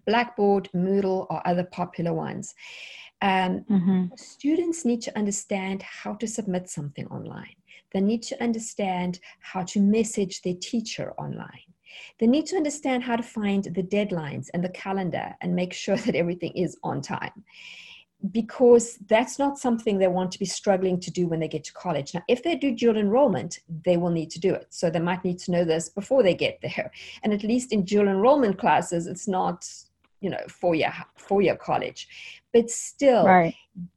Blackboard, 0.06 0.68
Moodle, 0.74 1.26
or 1.30 1.46
other 1.46 1.64
popular 1.64 2.12
ones. 2.12 2.54
Um, 3.20 3.64
mm-hmm. 3.68 4.04
Students 4.16 4.84
need 4.84 5.02
to 5.02 5.18
understand 5.18 5.82
how 5.82 6.14
to 6.14 6.26
submit 6.26 6.68
something 6.70 7.06
online. 7.08 7.54
They 7.92 8.00
need 8.00 8.22
to 8.24 8.42
understand 8.42 9.18
how 9.40 9.62
to 9.64 9.80
message 9.80 10.42
their 10.42 10.54
teacher 10.54 11.14
online. 11.18 11.67
They 12.18 12.26
need 12.26 12.46
to 12.46 12.56
understand 12.56 13.02
how 13.02 13.16
to 13.16 13.22
find 13.22 13.64
the 13.64 13.82
deadlines 13.82 14.48
and 14.52 14.62
the 14.64 14.68
calendar 14.70 15.34
and 15.40 15.54
make 15.54 15.72
sure 15.72 15.96
that 16.04 16.14
everything 16.14 16.52
is 16.52 16.76
on 16.82 17.00
time 17.00 17.44
because 18.32 18.98
that's 19.08 19.38
not 19.38 19.58
something 19.58 19.98
they 19.98 20.08
want 20.08 20.32
to 20.32 20.38
be 20.40 20.44
struggling 20.44 20.98
to 20.98 21.10
do 21.10 21.28
when 21.28 21.38
they 21.38 21.46
get 21.46 21.62
to 21.62 21.72
college. 21.72 22.14
Now, 22.14 22.22
if 22.26 22.42
they 22.42 22.56
do 22.56 22.74
dual 22.74 22.96
enrollment, 22.96 23.60
they 23.84 23.96
will 23.96 24.10
need 24.10 24.30
to 24.30 24.40
do 24.40 24.52
it. 24.52 24.66
So 24.70 24.90
they 24.90 24.98
might 24.98 25.24
need 25.24 25.38
to 25.40 25.52
know 25.52 25.64
this 25.64 25.88
before 25.88 26.22
they 26.22 26.34
get 26.34 26.58
there. 26.60 26.90
And 27.22 27.32
at 27.32 27.44
least 27.44 27.72
in 27.72 27.84
dual 27.84 28.08
enrollment 28.08 28.58
classes, 28.58 29.06
it's 29.06 29.28
not 29.28 29.64
you 30.20 30.30
know 30.30 30.40
four 30.48 30.74
year 30.74 30.92
four 31.16 31.42
year 31.42 31.56
college 31.56 32.08
but 32.52 32.70
still 32.70 33.24
right. 33.24 33.54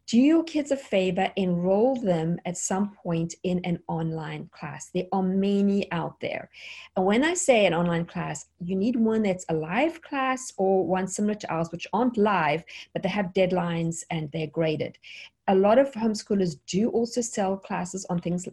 do 0.07 0.19
your 0.19 0.43
kids 0.43 0.71
a 0.71 0.77
favor 0.77 1.31
enroll 1.35 1.95
them 1.95 2.37
at 2.45 2.57
some 2.57 2.91
point 3.03 3.33
in 3.43 3.59
an 3.63 3.79
online 3.87 4.49
class. 4.51 4.89
There 4.93 5.05
are 5.11 5.23
many 5.23 5.91
out 5.91 6.19
there. 6.19 6.49
And 6.95 7.05
when 7.05 7.23
i 7.23 7.33
say 7.33 7.65
an 7.65 7.73
online 7.73 8.05
class 8.05 8.45
you 8.63 8.75
need 8.75 8.95
one 8.95 9.23
that's 9.23 9.45
a 9.49 9.53
live 9.53 10.01
class 10.01 10.51
or 10.57 10.85
one 10.85 11.07
similar 11.07 11.35
to 11.35 11.51
ours 11.51 11.69
which 11.71 11.87
aren't 11.93 12.17
live 12.17 12.63
but 12.93 13.03
they 13.03 13.09
have 13.09 13.33
deadlines 13.33 14.03
and 14.09 14.29
they're 14.31 14.47
graded. 14.47 14.97
A 15.47 15.55
lot 15.55 15.79
of 15.79 15.91
homeschoolers 15.91 16.57
do 16.67 16.89
also 16.89 17.21
sell 17.21 17.57
classes 17.57 18.05
on 18.09 18.19
things 18.19 18.47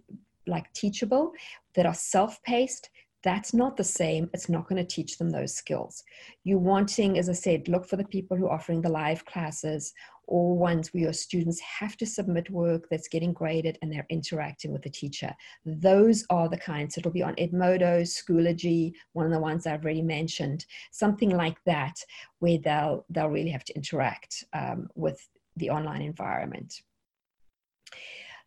like 0.46 0.72
teachable 0.72 1.32
that 1.74 1.86
are 1.86 1.94
self-paced 1.94 2.90
that's 3.28 3.52
not 3.52 3.76
the 3.76 3.84
same. 3.84 4.30
It's 4.32 4.48
not 4.48 4.66
going 4.66 4.82
to 4.82 4.94
teach 4.94 5.18
them 5.18 5.28
those 5.28 5.54
skills. 5.54 6.02
You're 6.44 6.58
wanting, 6.58 7.18
as 7.18 7.28
I 7.28 7.34
said, 7.34 7.68
look 7.68 7.86
for 7.86 7.96
the 7.96 8.06
people 8.06 8.38
who 8.38 8.46
are 8.46 8.54
offering 8.54 8.80
the 8.80 8.88
live 8.88 9.22
classes 9.26 9.92
or 10.26 10.56
ones 10.56 10.94
where 10.94 11.02
your 11.02 11.12
students 11.12 11.60
have 11.60 11.94
to 11.98 12.06
submit 12.06 12.48
work 12.48 12.86
that's 12.90 13.06
getting 13.06 13.34
graded 13.34 13.76
and 13.82 13.92
they're 13.92 14.06
interacting 14.08 14.72
with 14.72 14.80
the 14.80 14.88
teacher. 14.88 15.30
Those 15.66 16.24
are 16.30 16.48
the 16.48 16.56
kinds. 16.56 16.96
It'll 16.96 17.10
be 17.10 17.22
on 17.22 17.34
Edmodo, 17.34 18.00
Schoology, 18.00 18.92
one 19.12 19.26
of 19.26 19.32
the 19.32 19.38
ones 19.38 19.66
I've 19.66 19.84
already 19.84 20.00
mentioned, 20.00 20.64
something 20.90 21.28
like 21.28 21.58
that, 21.66 21.96
where 22.38 22.56
they'll 22.56 23.04
they'll 23.10 23.28
really 23.28 23.50
have 23.50 23.64
to 23.64 23.74
interact 23.74 24.42
um, 24.54 24.88
with 24.94 25.20
the 25.58 25.68
online 25.68 26.00
environment. 26.00 26.80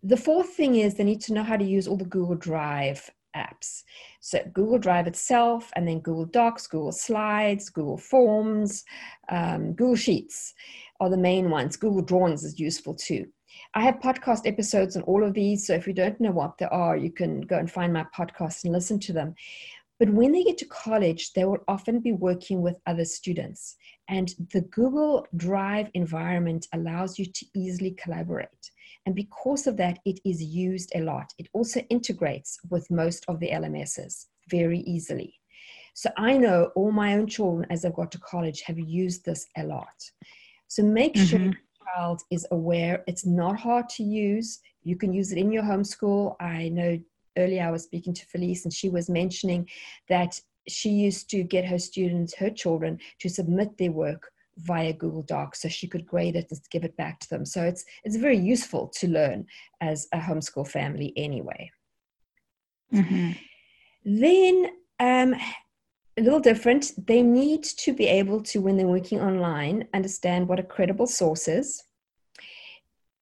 The 0.01 0.17
fourth 0.17 0.50
thing 0.50 0.77
is 0.77 0.95
they 0.95 1.03
need 1.03 1.21
to 1.21 1.33
know 1.33 1.43
how 1.43 1.57
to 1.57 1.63
use 1.63 1.88
all 1.88 1.97
the 1.97 2.05
Google 2.05 2.35
Drive 2.35 3.11
apps. 3.35 3.83
So 4.19 4.39
Google 4.53 4.79
Drive 4.79 5.07
itself, 5.07 5.71
and 5.75 5.88
then 5.88 6.00
Google 6.00 6.25
Docs, 6.25 6.67
Google 6.67 6.91
Slides, 6.91 7.69
Google 7.69 7.97
Forms, 7.97 8.83
um, 9.29 9.73
Google 9.73 9.95
Sheets 9.95 10.53
are 11.00 11.09
the 11.09 11.17
main 11.17 11.50
ones. 11.50 11.77
Google 11.77 12.01
Drawings 12.01 12.43
is 12.43 12.59
useful 12.59 12.93
too. 12.93 13.27
I 13.73 13.83
have 13.83 14.00
podcast 14.00 14.45
episodes 14.45 14.95
on 14.95 15.03
all 15.03 15.23
of 15.23 15.33
these, 15.33 15.67
so 15.67 15.73
if 15.73 15.88
you 15.88 15.93
don't 15.93 16.19
know 16.19 16.31
what 16.31 16.57
they 16.57 16.65
are, 16.65 16.97
you 16.97 17.11
can 17.11 17.41
go 17.41 17.57
and 17.57 17.69
find 17.69 17.93
my 17.93 18.05
podcast 18.15 18.63
and 18.63 18.73
listen 18.73 19.00
to 19.00 19.13
them. 19.13 19.35
But 20.00 20.09
when 20.09 20.31
they 20.31 20.43
get 20.43 20.57
to 20.57 20.65
college, 20.65 21.33
they 21.33 21.45
will 21.45 21.59
often 21.67 22.00
be 22.00 22.11
working 22.11 22.61
with 22.61 22.75
other 22.88 23.05
students. 23.05 23.77
And 24.09 24.33
the 24.51 24.61
Google 24.61 25.27
Drive 25.38 25.89
environment 25.93 26.67
allows 26.73 27.19
you 27.19 27.25
to 27.25 27.45
easily 27.53 27.91
collaborate. 27.91 28.71
And 29.05 29.15
because 29.15 29.67
of 29.67 29.77
that, 29.77 30.00
it 30.05 30.20
is 30.25 30.43
used 30.43 30.91
a 30.96 31.01
lot. 31.01 31.34
It 31.38 31.48
also 31.53 31.79
integrates 31.89 32.60
with 32.70 32.89
most 32.91 33.25
of 33.27 33.39
the 33.39 33.50
LMSs 33.50 34.25
very 34.50 34.79
easily. 34.81 35.34
So 35.93 36.10
I 36.17 36.38
know 36.38 36.72
all 36.75 36.91
my 36.91 37.15
own 37.15 37.27
children, 37.27 37.67
as 37.70 37.81
they've 37.81 37.93
got 37.93 38.12
to 38.12 38.20
college, 38.20 38.62
have 38.62 38.79
used 38.79 39.25
this 39.25 39.48
a 39.58 39.63
lot. 39.63 39.93
So 40.67 40.84
make 40.84 41.15
mm-hmm. 41.15 41.25
sure 41.25 41.39
your 41.39 41.53
child 41.96 42.22
is 42.31 42.48
aware. 42.51 43.03
It's 43.08 43.25
not 43.25 43.60
hard 43.60 43.89
to 43.89 44.03
use. 44.03 44.60
You 44.84 44.96
can 44.96 45.13
use 45.13 45.31
it 45.31 45.38
in 45.38 45.51
your 45.51 45.63
homeschool. 45.63 46.36
I 46.39 46.70
know 46.70 47.00
earlier 47.38 47.63
I 47.63 47.72
was 47.72 47.84
speaking 47.84 48.13
to 48.13 48.25
Felice, 48.25 48.65
and 48.65 48.74
she 48.74 48.89
was 48.89 49.10
mentioning 49.10 49.67
that 50.10 50.39
she 50.67 50.89
used 50.89 51.29
to 51.31 51.43
get 51.43 51.65
her 51.65 51.79
students, 51.79 52.36
her 52.36 52.50
children, 52.50 53.00
to 53.20 53.29
submit 53.29 53.77
their 53.77 53.91
work 53.91 54.31
via 54.62 54.94
Google 54.94 55.24
Docs 55.24 55.62
so 55.62 55.70
she 55.70 55.88
could 55.88 56.06
grade 56.06 56.36
it 56.36 56.48
and 56.50 56.60
give 56.72 56.84
it 56.84 56.96
back 56.98 57.20
to 57.20 57.30
them. 57.30 57.46
So 57.46 57.63
it's 57.63 57.84
it's 58.03 58.15
very 58.15 58.38
useful 58.38 58.88
to 59.00 59.08
learn 59.08 59.46
as 59.82 60.08
a 60.13 60.20
homeschool 60.20 60.68
family 60.68 61.13
anyway. 61.15 61.72
Mm-hmm. 62.94 63.32
Then 64.06 64.68
um, 65.00 65.36
a 66.18 66.22
little 66.22 66.39
different, 66.39 66.91
they 67.08 67.22
need 67.22 67.63
to 67.63 67.94
be 67.94 68.06
able 68.06 68.41
to, 68.44 68.60
when 68.60 68.77
they're 68.77 68.88
working 68.88 69.22
online, 69.22 69.88
understand 69.94 70.48
what 70.48 70.60
a 70.60 70.63
credible 70.63 71.08
source 71.08 71.48
is. 71.48 71.82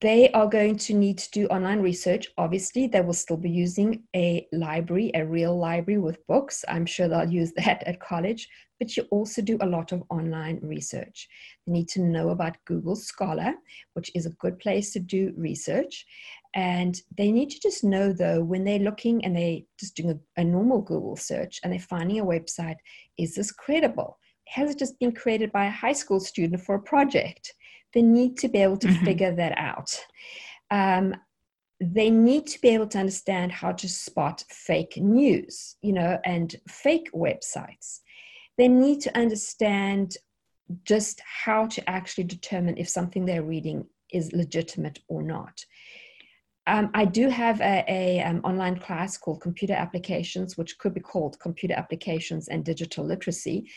They 0.01 0.31
are 0.31 0.47
going 0.47 0.77
to 0.77 0.93
need 0.93 1.17
to 1.17 1.31
do 1.31 1.47
online 1.47 1.81
research. 1.81 2.29
Obviously, 2.37 2.87
they 2.87 3.01
will 3.01 3.13
still 3.13 3.35
be 3.35 3.49
using 3.49 4.03
a 4.15 4.47
library, 4.53 5.11
a 5.13 5.25
real 5.25 5.57
library 5.57 5.99
with 5.99 6.25
books. 6.25 6.63
I'm 6.69 6.85
sure 6.85 7.09
they'll 7.09 7.29
use 7.29 7.51
that 7.57 7.83
at 7.85 7.99
college, 7.99 8.47
but 8.79 8.95
you 8.95 9.03
also 9.11 9.41
do 9.41 9.57
a 9.59 9.67
lot 9.67 9.91
of 9.91 10.03
online 10.09 10.59
research. 10.63 11.27
You 11.65 11.73
need 11.73 11.89
to 11.89 12.01
know 12.01 12.29
about 12.29 12.63
Google 12.65 12.95
Scholar, 12.95 13.55
which 13.93 14.09
is 14.15 14.25
a 14.25 14.37
good 14.41 14.57
place 14.59 14.93
to 14.93 14.99
do 14.99 15.33
research. 15.35 16.05
And 16.55 16.99
they 17.17 17.31
need 17.33 17.49
to 17.49 17.59
just 17.59 17.83
know, 17.83 18.13
though, 18.13 18.41
when 18.41 18.63
they're 18.63 18.79
looking 18.79 19.25
and 19.25 19.35
they're 19.35 19.59
just 19.77 19.97
doing 19.97 20.11
a, 20.37 20.41
a 20.41 20.45
normal 20.45 20.81
Google 20.81 21.17
search 21.17 21.59
and 21.61 21.73
they're 21.73 21.79
finding 21.79 22.21
a 22.21 22.25
website, 22.25 22.77
is 23.17 23.35
this 23.35 23.51
credible? 23.51 24.17
Has 24.47 24.71
it 24.71 24.79
just 24.79 24.97
been 24.97 25.11
created 25.11 25.51
by 25.51 25.65
a 25.65 25.71
high 25.71 25.93
school 25.93 26.21
student 26.21 26.63
for 26.63 26.75
a 26.75 26.81
project? 26.81 27.53
They 27.93 28.01
need 28.01 28.37
to 28.39 28.47
be 28.47 28.59
able 28.59 28.77
to 28.77 28.87
mm-hmm. 28.87 29.05
figure 29.05 29.35
that 29.35 29.57
out. 29.57 29.97
Um, 30.71 31.15
they 31.81 32.09
need 32.09 32.45
to 32.47 32.61
be 32.61 32.69
able 32.69 32.87
to 32.87 32.99
understand 32.99 33.51
how 33.51 33.71
to 33.71 33.87
spot 33.87 34.43
fake 34.49 34.97
news, 34.97 35.77
you 35.81 35.93
know, 35.93 36.19
and 36.25 36.55
fake 36.67 37.09
websites. 37.13 37.99
They 38.57 38.67
need 38.67 39.01
to 39.01 39.17
understand 39.17 40.17
just 40.83 41.21
how 41.45 41.67
to 41.67 41.89
actually 41.89 42.25
determine 42.25 42.77
if 42.77 42.89
something 42.89 43.25
they're 43.25 43.43
reading 43.43 43.85
is 44.11 44.33
legitimate 44.33 44.99
or 45.07 45.23
not. 45.23 45.63
Um, 46.69 46.91
I 46.93 47.03
do 47.03 47.29
have 47.29 47.61
a, 47.61 47.83
a 47.87 48.21
um, 48.21 48.41
online 48.43 48.77
class 48.77 49.17
called 49.17 49.41
Computer 49.41 49.73
Applications, 49.73 50.55
which 50.55 50.77
could 50.77 50.93
be 50.93 50.99
called 50.99 51.39
Computer 51.39 51.73
Applications 51.73 52.47
and 52.47 52.63
Digital 52.63 53.03
Literacy, 53.03 53.67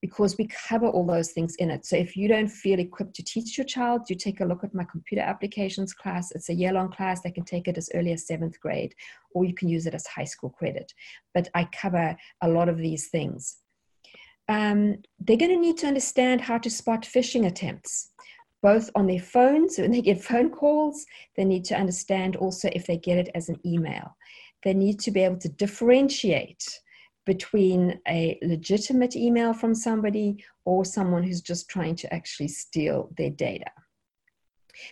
because 0.00 0.38
we 0.38 0.48
cover 0.68 0.88
all 0.88 1.04
those 1.04 1.32
things 1.32 1.56
in 1.56 1.70
it. 1.70 1.84
So 1.84 1.96
if 1.96 2.16
you 2.16 2.26
don't 2.26 2.48
feel 2.48 2.78
equipped 2.78 3.14
to 3.16 3.22
teach 3.22 3.58
your 3.58 3.66
child, 3.66 4.08
you 4.08 4.16
take 4.16 4.40
a 4.40 4.46
look 4.46 4.64
at 4.64 4.74
my 4.74 4.84
Computer 4.84 5.22
Applications 5.22 5.92
class. 5.92 6.32
It's 6.32 6.48
a 6.48 6.54
year-long 6.54 6.90
class. 6.90 7.20
They 7.20 7.30
can 7.30 7.44
take 7.44 7.68
it 7.68 7.76
as 7.76 7.90
early 7.92 8.12
as 8.12 8.26
seventh 8.26 8.58
grade, 8.60 8.94
or 9.34 9.44
you 9.44 9.52
can 9.52 9.68
use 9.68 9.86
it 9.86 9.92
as 9.92 10.06
high 10.06 10.24
school 10.24 10.48
credit. 10.48 10.94
But 11.34 11.48
I 11.54 11.68
cover 11.70 12.16
a 12.40 12.48
lot 12.48 12.70
of 12.70 12.78
these 12.78 13.08
things. 13.08 13.58
Um, 14.48 15.02
they're 15.20 15.36
going 15.36 15.50
to 15.50 15.60
need 15.60 15.76
to 15.78 15.86
understand 15.86 16.40
how 16.40 16.56
to 16.56 16.70
spot 16.70 17.02
phishing 17.02 17.46
attempts 17.46 18.12
both 18.62 18.90
on 18.94 19.06
their 19.06 19.20
phones 19.20 19.78
when 19.78 19.90
they 19.90 20.02
get 20.02 20.22
phone 20.22 20.50
calls. 20.50 21.04
They 21.36 21.44
need 21.44 21.64
to 21.66 21.76
understand 21.76 22.36
also 22.36 22.68
if 22.72 22.86
they 22.86 22.96
get 22.96 23.18
it 23.18 23.30
as 23.34 23.48
an 23.48 23.60
email. 23.64 24.16
They 24.64 24.74
need 24.74 24.98
to 25.00 25.10
be 25.10 25.20
able 25.20 25.38
to 25.38 25.48
differentiate 25.48 26.64
between 27.24 28.00
a 28.08 28.38
legitimate 28.42 29.14
email 29.14 29.52
from 29.52 29.74
somebody 29.74 30.42
or 30.64 30.84
someone 30.84 31.22
who's 31.22 31.42
just 31.42 31.68
trying 31.68 31.94
to 31.96 32.12
actually 32.12 32.48
steal 32.48 33.10
their 33.16 33.30
data. 33.30 33.70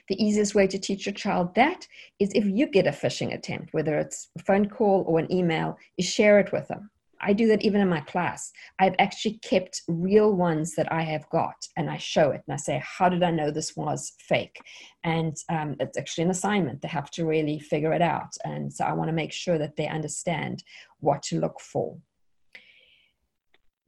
The 0.08 0.22
easiest 0.22 0.54
way 0.54 0.66
to 0.66 0.78
teach 0.78 1.06
your 1.06 1.14
child 1.14 1.54
that 1.54 1.86
is 2.18 2.30
if 2.34 2.44
you 2.44 2.66
get 2.66 2.86
a 2.86 2.90
phishing 2.90 3.34
attempt, 3.34 3.72
whether 3.72 3.98
it's 3.98 4.28
a 4.36 4.42
phone 4.42 4.68
call 4.68 5.04
or 5.06 5.18
an 5.18 5.32
email, 5.32 5.78
is 5.96 6.06
share 6.06 6.38
it 6.38 6.52
with 6.52 6.68
them. 6.68 6.90
I 7.20 7.32
do 7.32 7.46
that 7.48 7.62
even 7.62 7.80
in 7.80 7.88
my 7.88 8.00
class. 8.00 8.52
I've 8.78 8.94
actually 8.98 9.38
kept 9.38 9.82
real 9.88 10.32
ones 10.32 10.74
that 10.74 10.90
I 10.92 11.02
have 11.02 11.28
got 11.30 11.56
and 11.76 11.90
I 11.90 11.96
show 11.96 12.30
it 12.30 12.42
and 12.46 12.54
I 12.54 12.56
say, 12.56 12.82
How 12.84 13.08
did 13.08 13.22
I 13.22 13.30
know 13.30 13.50
this 13.50 13.76
was 13.76 14.12
fake? 14.18 14.60
And 15.04 15.36
um, 15.48 15.76
it's 15.80 15.98
actually 15.98 16.24
an 16.24 16.30
assignment. 16.30 16.82
They 16.82 16.88
have 16.88 17.10
to 17.12 17.26
really 17.26 17.58
figure 17.58 17.92
it 17.92 18.02
out. 18.02 18.36
And 18.44 18.72
so 18.72 18.84
I 18.84 18.92
want 18.92 19.08
to 19.08 19.14
make 19.14 19.32
sure 19.32 19.58
that 19.58 19.76
they 19.76 19.88
understand 19.88 20.62
what 21.00 21.22
to 21.24 21.40
look 21.40 21.60
for. 21.60 21.96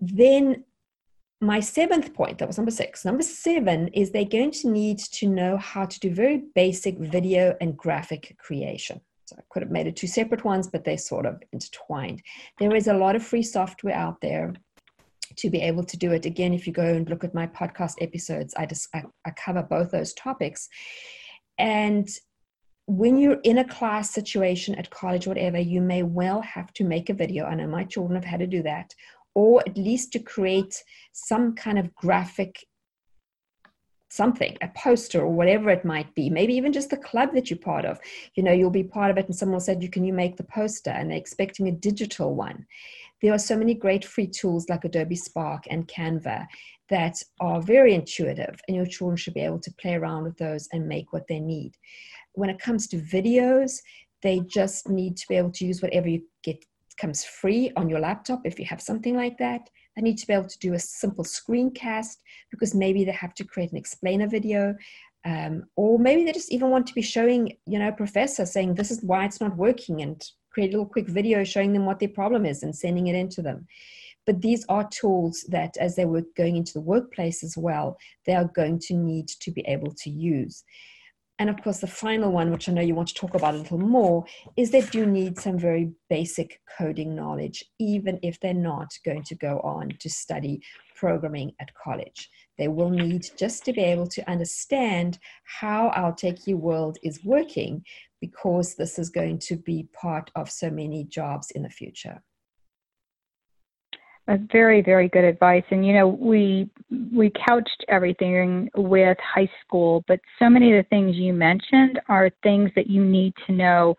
Then, 0.01 0.65
my 1.41 1.61
seventh 1.61 2.15
point, 2.15 2.39
that 2.39 2.49
was 2.49 2.57
number 2.57 2.71
six. 2.71 3.05
Number 3.05 3.23
seven 3.23 3.89
is 3.89 4.11
they're 4.11 4.25
going 4.25 4.51
to 4.53 4.71
need 4.71 4.99
to 4.99 5.29
know 5.29 5.57
how 5.57 5.85
to 5.85 6.01
do 6.01 6.13
very 6.13 6.45
basic 6.55 6.99
video 6.99 7.57
and 7.61 7.77
graphic 7.77 8.37
creation. 8.39 9.01
So 9.29 9.37
I 9.39 9.43
could 9.51 9.63
have 9.63 9.71
made 9.71 9.87
it 9.87 9.97
two 9.97 10.07
separate 10.07 10.43
ones, 10.43 10.69
but 10.69 10.85
they 10.85 10.97
sort 10.97 11.27
of 11.27 11.43
intertwined. 11.53 12.23
There 12.59 12.75
is 12.75 12.87
a 12.87 12.95
lot 12.95 13.15
of 13.15 13.23
free 13.23 13.43
software 13.43 13.95
out 13.95 14.23
there 14.23 14.55
to 15.37 15.51
be 15.51 15.61
able 15.61 15.85
to 15.85 15.97
do 15.99 16.13
it. 16.13 16.25
Again, 16.25 16.55
if 16.55 16.67
you 16.67 16.73
go 16.73 16.87
and 16.87 17.09
look 17.11 17.25
at 17.25 17.35
my 17.35 17.47
podcast 17.47 17.97
episodes, 18.01 18.55
I 18.57 18.65
just 18.65 18.89
I, 18.95 19.05
I 19.27 19.31
cover 19.33 19.63
both 19.63 19.91
those 19.91 20.15
topics. 20.15 20.71
And 21.59 22.09
when 22.87 23.19
you're 23.19 23.41
in 23.45 23.59
a 23.59 23.69
class 23.69 24.11
situation 24.11 24.75
at 24.77 24.89
college, 24.89 25.27
whatever, 25.27 25.59
you 25.59 25.83
may 25.83 26.03
well 26.03 26.41
have 26.41 26.73
to 26.75 26.85
make 26.85 27.11
a 27.11 27.15
video. 27.15 27.45
I 27.45 27.55
know 27.55 27.67
my 27.67 27.85
children 27.85 28.15
have 28.15 28.25
had 28.25 28.41
to 28.41 28.47
do 28.47 28.63
that, 28.63 28.95
or 29.35 29.63
at 29.69 29.77
least 29.77 30.13
to 30.13 30.21
create 30.21 30.83
some 31.13 31.55
kind 31.55 31.79
of 31.79 31.95
graphic 31.95 32.65
something, 34.19 34.55
a 34.61 34.69
poster 34.85 35.21
or 35.21 35.33
whatever 35.41 35.71
it 35.71 35.85
might 35.95 36.13
be, 36.15 36.29
maybe 36.29 36.55
even 36.55 36.73
just 36.73 36.91
the 36.91 37.07
club 37.11 37.31
that 37.33 37.49
you're 37.49 37.67
part 37.73 37.85
of. 37.85 37.99
You 38.35 38.43
know, 38.43 38.53
you'll 38.53 38.81
be 38.83 38.95
part 38.99 39.11
of 39.11 39.19
it, 39.19 39.27
and 39.27 39.37
someone 39.37 39.61
said, 39.61 39.83
"You 39.83 39.91
can 39.97 40.05
you 40.05 40.13
make 40.13 40.37
the 40.37 40.51
poster?" 40.59 40.91
and 40.91 41.09
they're 41.09 41.25
expecting 41.25 41.69
a 41.69 41.81
digital 41.89 42.35
one. 42.35 42.67
There 43.23 43.33
are 43.33 43.47
so 43.51 43.57
many 43.57 43.75
great 43.75 44.05
free 44.05 44.27
tools 44.41 44.69
like 44.69 44.85
Adobe 44.85 45.17
Spark 45.29 45.63
and 45.71 45.89
Canva 45.95 46.47
that 46.91 47.17
are 47.41 47.71
very 47.75 47.93
intuitive, 47.95 48.57
and 48.67 48.77
your 48.77 48.91
children 48.95 49.17
should 49.17 49.35
be 49.35 49.49
able 49.49 49.63
to 49.67 49.79
play 49.81 49.95
around 49.95 50.25
with 50.25 50.37
those 50.37 50.69
and 50.73 50.93
make 50.95 51.13
what 51.13 51.29
they 51.29 51.41
need. 51.41 51.73
When 52.41 52.51
it 52.51 52.65
comes 52.67 52.89
to 52.89 53.07
videos, 53.17 53.73
they 54.23 54.41
just 54.41 54.89
need 54.89 55.17
to 55.19 55.27
be 55.29 55.37
able 55.37 55.53
to 55.59 55.67
use 55.71 55.81
whatever 55.83 56.09
you 56.09 56.23
get 56.43 56.59
comes 56.97 57.25
free 57.25 57.65
on 57.77 57.89
your 57.89 58.01
laptop 58.01 58.41
if 58.45 58.59
you 58.59 58.65
have 58.65 58.83
something 58.83 59.15
like 59.17 59.39
that 59.39 59.71
they 59.99 60.03
need 60.03 60.19
to 60.19 60.27
be 60.29 60.33
able 60.33 60.49
to 60.49 60.59
do 60.61 60.75
a 60.75 60.79
simple 60.79 61.25
screencast 61.25 62.19
because 62.51 62.73
maybe 62.73 63.05
they 63.05 63.13
have 63.13 63.35
to 63.35 63.45
create 63.45 63.73
an 63.73 63.77
explainer 63.77 64.29
video. 64.29 64.77
Um, 65.25 65.65
or 65.75 65.99
maybe 65.99 66.25
they 66.25 66.33
just 66.33 66.53
even 66.53 66.71
want 66.71 66.87
to 66.87 66.95
be 66.95 67.03
showing, 67.03 67.57
you 67.67 67.81
know, 67.81 67.89
a 67.89 67.93
professor 67.93 68.47
saying 68.47 68.75
this 68.75 68.93
is 68.93 69.03
why 69.03 69.25
it's 69.25 69.41
not 69.41 69.57
working 69.57 70.03
and 70.03 70.25
create 70.51 70.69
a 70.69 70.73
little 70.73 70.87
quick 70.87 71.09
video 71.09 71.43
showing 71.43 71.73
them 71.73 71.85
what 71.85 71.99
their 71.99 72.09
problem 72.09 72.47
is 72.47 72.63
and 72.63 72.75
sending 72.75 73.09
it 73.09 73.17
into 73.17 73.43
them. 73.43 73.67
But 74.25 74.41
these 74.41 74.65
are 74.69 74.89
tools 74.89 75.45
that, 75.49 75.77
as 75.79 75.97
they 75.97 76.05
were 76.05 76.23
going 76.37 76.57
into 76.57 76.75
the 76.75 76.81
workplace 76.81 77.43
as 77.43 77.57
well, 77.57 77.99
they 78.25 78.35
are 78.35 78.45
going 78.55 78.79
to 78.81 78.95
need 78.95 79.27
to 79.27 79.51
be 79.51 79.63
able 79.63 79.93
to 79.95 80.11
use. 80.11 80.63
And 81.41 81.49
of 81.49 81.63
course, 81.63 81.79
the 81.79 81.87
final 81.87 82.33
one, 82.33 82.51
which 82.51 82.69
I 82.69 82.73
know 82.73 82.83
you 82.83 82.97
want 82.97 83.09
to 83.09 83.15
talk 83.15 83.35
about 83.35 83.55
a 83.55 83.59
little 83.59 83.79
more, 83.79 84.25
is 84.57 84.71
they 84.71 84.81
do 84.81 85.07
need 85.07 85.39
some 85.39 85.57
very 85.57 85.93
basic 86.11 86.61
coding 86.77 87.15
knowledge, 87.15 87.65
even 87.79 88.19
if 88.23 88.41
they're 88.41 88.55
not 88.55 88.89
going 89.05 89.23
to 89.25 89.37
go 89.37 89.61
on 89.61 89.93
to 90.01 90.11
study 90.11 90.61
programming 90.97 91.53
at 91.61 91.73
college. 91.75 92.29
They 92.59 92.67
will 92.67 92.91
need 92.91 93.25
just 93.39 93.65
to 93.67 93.73
be 93.73 93.83
able 93.83 94.09
to 94.09 94.29
understand 94.29 95.21
how 95.45 95.91
our 95.91 96.13
Techie 96.13 96.59
world 96.59 96.99
is 97.05 97.25
working 97.25 97.85
because 98.21 98.75
this 98.75 98.99
is 98.99 99.09
going 99.09 99.39
to 99.39 99.57
be 99.57 99.89
part 99.93 100.33
of 100.35 100.51
so 100.51 100.71
many 100.71 101.05
jobs 101.05 101.53
in 101.53 101.63
the 101.63 101.71
future. 101.71 102.21
That's 104.29 104.43
very, 104.53 104.83
very 104.83 105.09
good 105.09 105.25
advice. 105.25 105.65
And 105.71 105.85
you 105.85 105.95
know, 105.95 106.07
we 106.07 106.69
we 107.13 107.33
couched 107.47 107.85
everything 107.89 108.69
with 108.77 109.17
high 109.21 109.51
school, 109.65 110.05
but 110.07 110.21
so 110.39 110.51
many 110.51 110.71
of 110.71 110.85
the 110.85 110.89
things 110.91 111.17
you 111.17 111.33
mentioned 111.33 111.99
are 112.09 112.31
things 112.43 112.71
that 112.77 112.89
you 112.89 113.03
need 113.03 113.33
to 113.47 113.53
know 113.53 113.97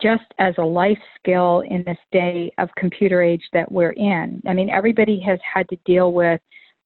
just 0.00 0.24
as 0.38 0.54
a 0.56 0.64
life 0.64 0.98
skill 1.18 1.62
in 1.68 1.84
this 1.84 1.98
day 2.10 2.50
of 2.56 2.70
computer 2.78 3.22
age 3.22 3.44
that 3.52 3.70
we're 3.70 3.92
in. 3.92 4.40
I 4.48 4.54
mean, 4.54 4.70
everybody 4.70 5.20
has 5.20 5.38
had 5.42 5.68
to 5.68 5.76
deal 5.84 6.12
with 6.12 6.40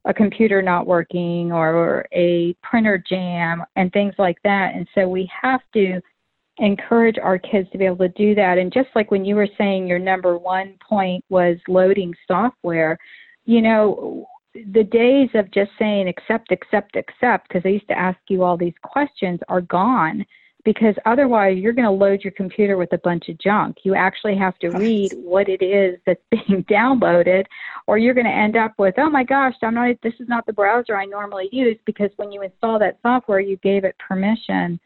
a 0.05 0.13
computer 0.13 0.61
not 0.61 0.87
working 0.87 1.53
or 1.53 2.07
a 2.13 2.57
printer 2.63 3.03
jam 3.09 3.63
and 3.77 3.93
things 3.93 4.15
like 4.19 4.39
that. 4.43 4.75
And 4.75 4.89
so 4.97 5.09
we 5.09 5.31
have 5.43 5.61
to 5.75 6.01
encourage 6.61 7.17
our 7.19 7.39
kids 7.39 7.69
to 7.73 7.79
be 7.79 7.87
able 7.87 7.97
to 7.97 8.09
do 8.11 8.35
that. 8.35 8.59
And 8.59 8.73
just 8.73 8.89
like 8.95 9.11
when 9.11 9.25
you 9.25 9.35
were 9.35 9.49
saying 9.59 9.87
your 9.87 9.99
number 9.99 10.37
one 10.39 10.75
point 10.87 11.25
was 11.29 11.57
loading 11.69 12.15
software, 12.29 12.99
you 13.47 13.63
know, 13.63 14.27
the 14.55 14.85
days 14.85 15.31
of 15.35 15.51
just 15.51 15.71
saying 15.79 16.09
accept, 16.09 16.53
accept, 16.53 16.97
accept, 16.97 17.49
because 17.49 17.63
I 17.65 17.69
used 17.69 17.89
to 17.89 17.99
ask 17.99 18.19
you 18.29 18.43
all 18.43 18.57
these 18.57 18.75
questions, 18.83 19.41
are 19.49 19.63
gone 19.63 20.25
because 20.65 20.95
otherwise 21.07 21.57
you're 21.57 21.73
going 21.73 21.87
to 21.87 21.91
load 21.91 22.23
your 22.23 22.33
computer 22.33 22.77
with 22.77 22.93
a 22.93 22.99
bunch 22.99 23.31
of 23.31 23.39
junk. 23.39 23.79
You 23.83 23.95
actually 23.95 24.37
have 24.37 24.59
to 24.59 24.69
read 24.69 25.15
what 25.15 25.49
it 25.49 25.63
is 25.63 25.99
that's 26.05 26.21
being 26.31 26.65
downloaded, 26.65 27.47
or 27.87 27.97
you're 27.97 28.15
going 28.15 28.27
to 28.27 28.33
end 28.33 28.57
up 28.57 28.73
with, 28.79 28.95
oh 28.99 29.09
my 29.09 29.25
gosh, 29.25 29.55
I'm 29.63 29.75
not. 29.75 29.97
This 30.03 30.13
is 30.21 30.29
not 30.29 30.45
the 30.47 30.53
browser 30.53 30.97
I 30.97 31.07
normally 31.07 31.49
use 31.53 31.79
because 31.87 32.11
when 32.17 32.31
you 32.31 32.43
install 32.43 32.79
that 32.81 32.99
software, 33.03 33.41
you 33.41 33.57
gave 33.59 33.85
it 33.85 33.97
permission 33.99 34.79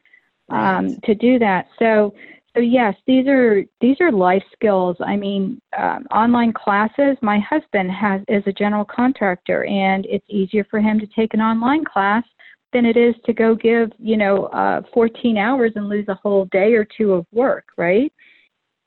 um, 0.50 0.96
to 1.04 1.14
do 1.14 1.38
that. 1.38 1.68
So, 1.78 2.14
so 2.54 2.60
yes, 2.60 2.94
these 3.06 3.26
are 3.26 3.64
these 3.80 3.96
are 4.00 4.12
life 4.12 4.44
skills. 4.52 4.96
I 5.00 5.16
mean, 5.16 5.60
um, 5.76 6.06
online 6.12 6.52
classes. 6.52 7.16
My 7.20 7.40
husband 7.40 7.90
has 7.90 8.22
is 8.28 8.44
a 8.46 8.52
general 8.52 8.84
contractor, 8.84 9.64
and 9.64 10.06
it's 10.06 10.26
easier 10.28 10.64
for 10.70 10.80
him 10.80 11.00
to 11.00 11.06
take 11.06 11.34
an 11.34 11.40
online 11.40 11.84
class 11.84 12.24
than 12.72 12.84
it 12.84 12.96
is 12.96 13.14
to 13.24 13.32
go 13.32 13.54
give 13.54 13.92
you 13.98 14.16
know 14.16 14.46
uh, 14.46 14.82
14 14.92 15.36
hours 15.36 15.72
and 15.76 15.88
lose 15.88 16.06
a 16.08 16.14
whole 16.14 16.44
day 16.46 16.74
or 16.74 16.84
two 16.84 17.12
of 17.12 17.26
work, 17.32 17.66
right? 17.76 18.12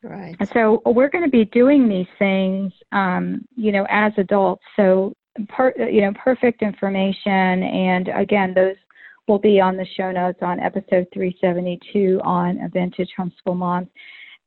Right. 0.04 0.36
And 0.40 0.48
so 0.50 0.82
we're 0.86 1.10
going 1.10 1.24
to 1.24 1.30
be 1.30 1.46
doing 1.46 1.90
these 1.90 2.08
things, 2.20 2.72
um, 2.92 3.46
you 3.56 3.72
know, 3.72 3.86
as 3.90 4.14
adults. 4.18 4.64
So, 4.76 5.14
per, 5.50 5.74
you 5.78 6.02
know, 6.02 6.14
perfect 6.14 6.62
information, 6.62 7.64
and 7.64 8.08
again, 8.10 8.54
those 8.54 8.76
will 9.28 9.40
be 9.40 9.60
on 9.60 9.78
the 9.78 9.86
show 9.96 10.12
notes 10.12 10.40
on 10.42 10.60
episode 10.60 11.08
372 11.14 12.22
on 12.24 12.60
a 12.62 12.70
Vintage 12.70 13.10
Homeschool 13.18 13.56
Moms. 13.56 13.88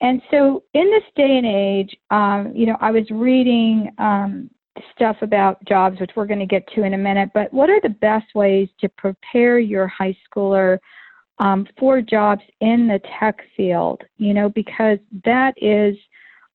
And 0.00 0.22
so, 0.30 0.62
in 0.72 0.90
this 0.90 1.02
day 1.14 1.36
and 1.36 1.46
age, 1.46 1.94
um, 2.10 2.52
you 2.54 2.64
know, 2.64 2.76
I 2.80 2.90
was 2.90 3.04
reading 3.10 3.90
um, 3.98 4.50
stuff 4.94 5.16
about 5.20 5.62
jobs, 5.66 6.00
which 6.00 6.12
we're 6.16 6.26
going 6.26 6.40
to 6.40 6.46
get 6.46 6.66
to 6.74 6.84
in 6.84 6.94
a 6.94 6.98
minute, 6.98 7.30
but 7.34 7.52
what 7.52 7.68
are 7.68 7.80
the 7.82 7.90
best 7.90 8.34
ways 8.34 8.68
to 8.80 8.88
prepare 8.88 9.58
your 9.58 9.86
high 9.86 10.16
schooler 10.26 10.78
um, 11.38 11.66
for 11.78 12.00
jobs 12.00 12.42
in 12.60 12.88
the 12.88 13.00
tech 13.18 13.40
field? 13.56 14.02
You 14.16 14.32
know, 14.32 14.48
because 14.48 14.98
that 15.24 15.52
is 15.58 15.96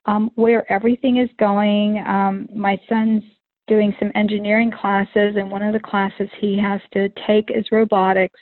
um, 0.06 0.32
where 0.36 0.72
everything 0.72 1.18
is 1.18 1.30
going. 1.38 2.04
Um, 2.06 2.48
my 2.54 2.80
son's 2.90 3.24
doing 3.67 3.95
some 3.99 4.12
engineering 4.15 4.71
classes, 4.71 5.36
and 5.36 5.49
one 5.49 5.62
of 5.62 5.73
the 5.73 5.80
classes 5.80 6.30
he 6.39 6.58
has 6.60 6.82
to 6.93 7.10
take 7.28 7.49
is 7.49 7.65
robotics. 7.71 8.39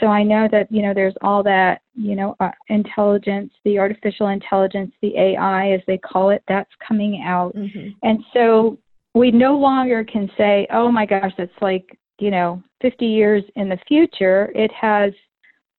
So 0.00 0.06
I 0.06 0.22
know 0.22 0.48
that 0.50 0.70
you 0.70 0.82
know 0.82 0.94
there's 0.94 1.14
all 1.22 1.42
that 1.42 1.82
you 1.94 2.16
know 2.16 2.36
uh, 2.40 2.50
intelligence, 2.68 3.52
the 3.64 3.78
artificial 3.78 4.28
intelligence, 4.28 4.92
the 5.02 5.16
AI 5.16 5.72
as 5.72 5.80
they 5.86 5.98
call 5.98 6.30
it, 6.30 6.42
that's 6.48 6.70
coming 6.86 7.22
out, 7.24 7.54
mm-hmm. 7.54 7.88
and 8.02 8.22
so 8.32 8.78
we 9.14 9.30
no 9.30 9.58
longer 9.58 10.04
can 10.04 10.30
say, 10.38 10.66
oh 10.72 10.90
my 10.90 11.04
gosh, 11.04 11.32
that's 11.36 11.50
like 11.60 11.98
you 12.18 12.30
know 12.30 12.62
50 12.80 13.04
years 13.06 13.44
in 13.56 13.68
the 13.68 13.78
future. 13.86 14.50
It 14.54 14.72
has 14.72 15.12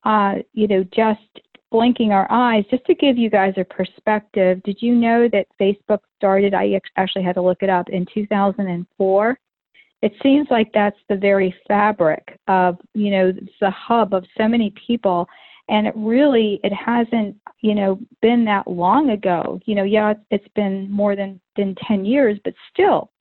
uh, 0.03 0.35
you 0.53 0.67
know 0.67 0.83
just 0.95 1.21
blinking 1.73 2.13
our 2.13 2.27
eyes. 2.29 2.63
Just 2.71 2.86
to 2.86 2.95
give 2.95 3.17
you 3.17 3.29
guys 3.29 3.53
a 3.57 3.65
perspective, 3.65 4.63
did 4.63 4.77
you 4.79 4.95
know 4.95 5.27
that 5.33 5.47
Facebook 5.59 5.99
started? 6.15 6.53
I 6.53 6.79
actually 6.95 7.25
had 7.25 7.36
to 7.36 7.41
look 7.41 7.62
it 7.62 7.69
up 7.69 7.89
in 7.89 8.05
2004 8.13 9.38
it 10.03 10.12
seems 10.21 10.47
like 10.51 10.69
that's 10.73 10.99
the 11.07 11.15
very 11.15 11.55
fabric 11.65 12.38
of 12.49 12.77
you 12.93 13.09
know 13.09 13.31
the 13.62 13.71
hub 13.71 14.13
of 14.13 14.25
so 14.38 14.47
many 14.49 14.73
people 14.86 15.27
and 15.69 15.88
it 15.88 15.93
really 15.95 16.59
it 16.63 16.73
hasn't 16.73 17.36
you 17.62 17.73
know 17.73 17.97
been 18.21 18.43
that 18.43 18.67
long 18.67 19.12
ago 19.12 19.59
you 19.65 19.73
know 19.73 19.83
yeah 19.83 20.13
it's 20.29 20.47
been 20.55 20.91
more 20.91 21.15
than 21.15 21.39
than 21.55 21.73
10 21.88 22.03
years 22.03 22.38
but 22.43 22.53
still 22.71 23.12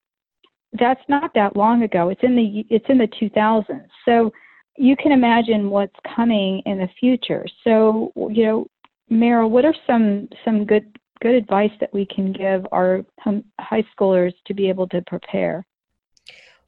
that's 0.72 1.00
not 1.08 1.32
that 1.34 1.56
long 1.56 1.84
ago 1.84 2.08
it's 2.08 2.22
in 2.24 2.34
the 2.34 2.66
it's 2.68 2.86
in 2.88 2.98
the 2.98 3.06
2000s 3.06 3.86
so 4.04 4.32
you 4.76 4.96
can 4.96 5.12
imagine 5.12 5.70
what's 5.70 5.94
coming 6.14 6.62
in 6.66 6.78
the 6.78 6.88
future 6.98 7.44
so 7.64 8.12
you 8.30 8.44
know 8.44 8.66
meryl 9.10 9.50
what 9.50 9.64
are 9.64 9.74
some 9.86 10.28
some 10.44 10.64
good 10.64 10.86
good 11.20 11.34
advice 11.34 11.70
that 11.80 11.92
we 11.92 12.06
can 12.06 12.32
give 12.32 12.66
our 12.72 13.04
high 13.60 13.84
schoolers 13.96 14.32
to 14.46 14.54
be 14.54 14.68
able 14.68 14.88
to 14.88 15.02
prepare 15.02 15.64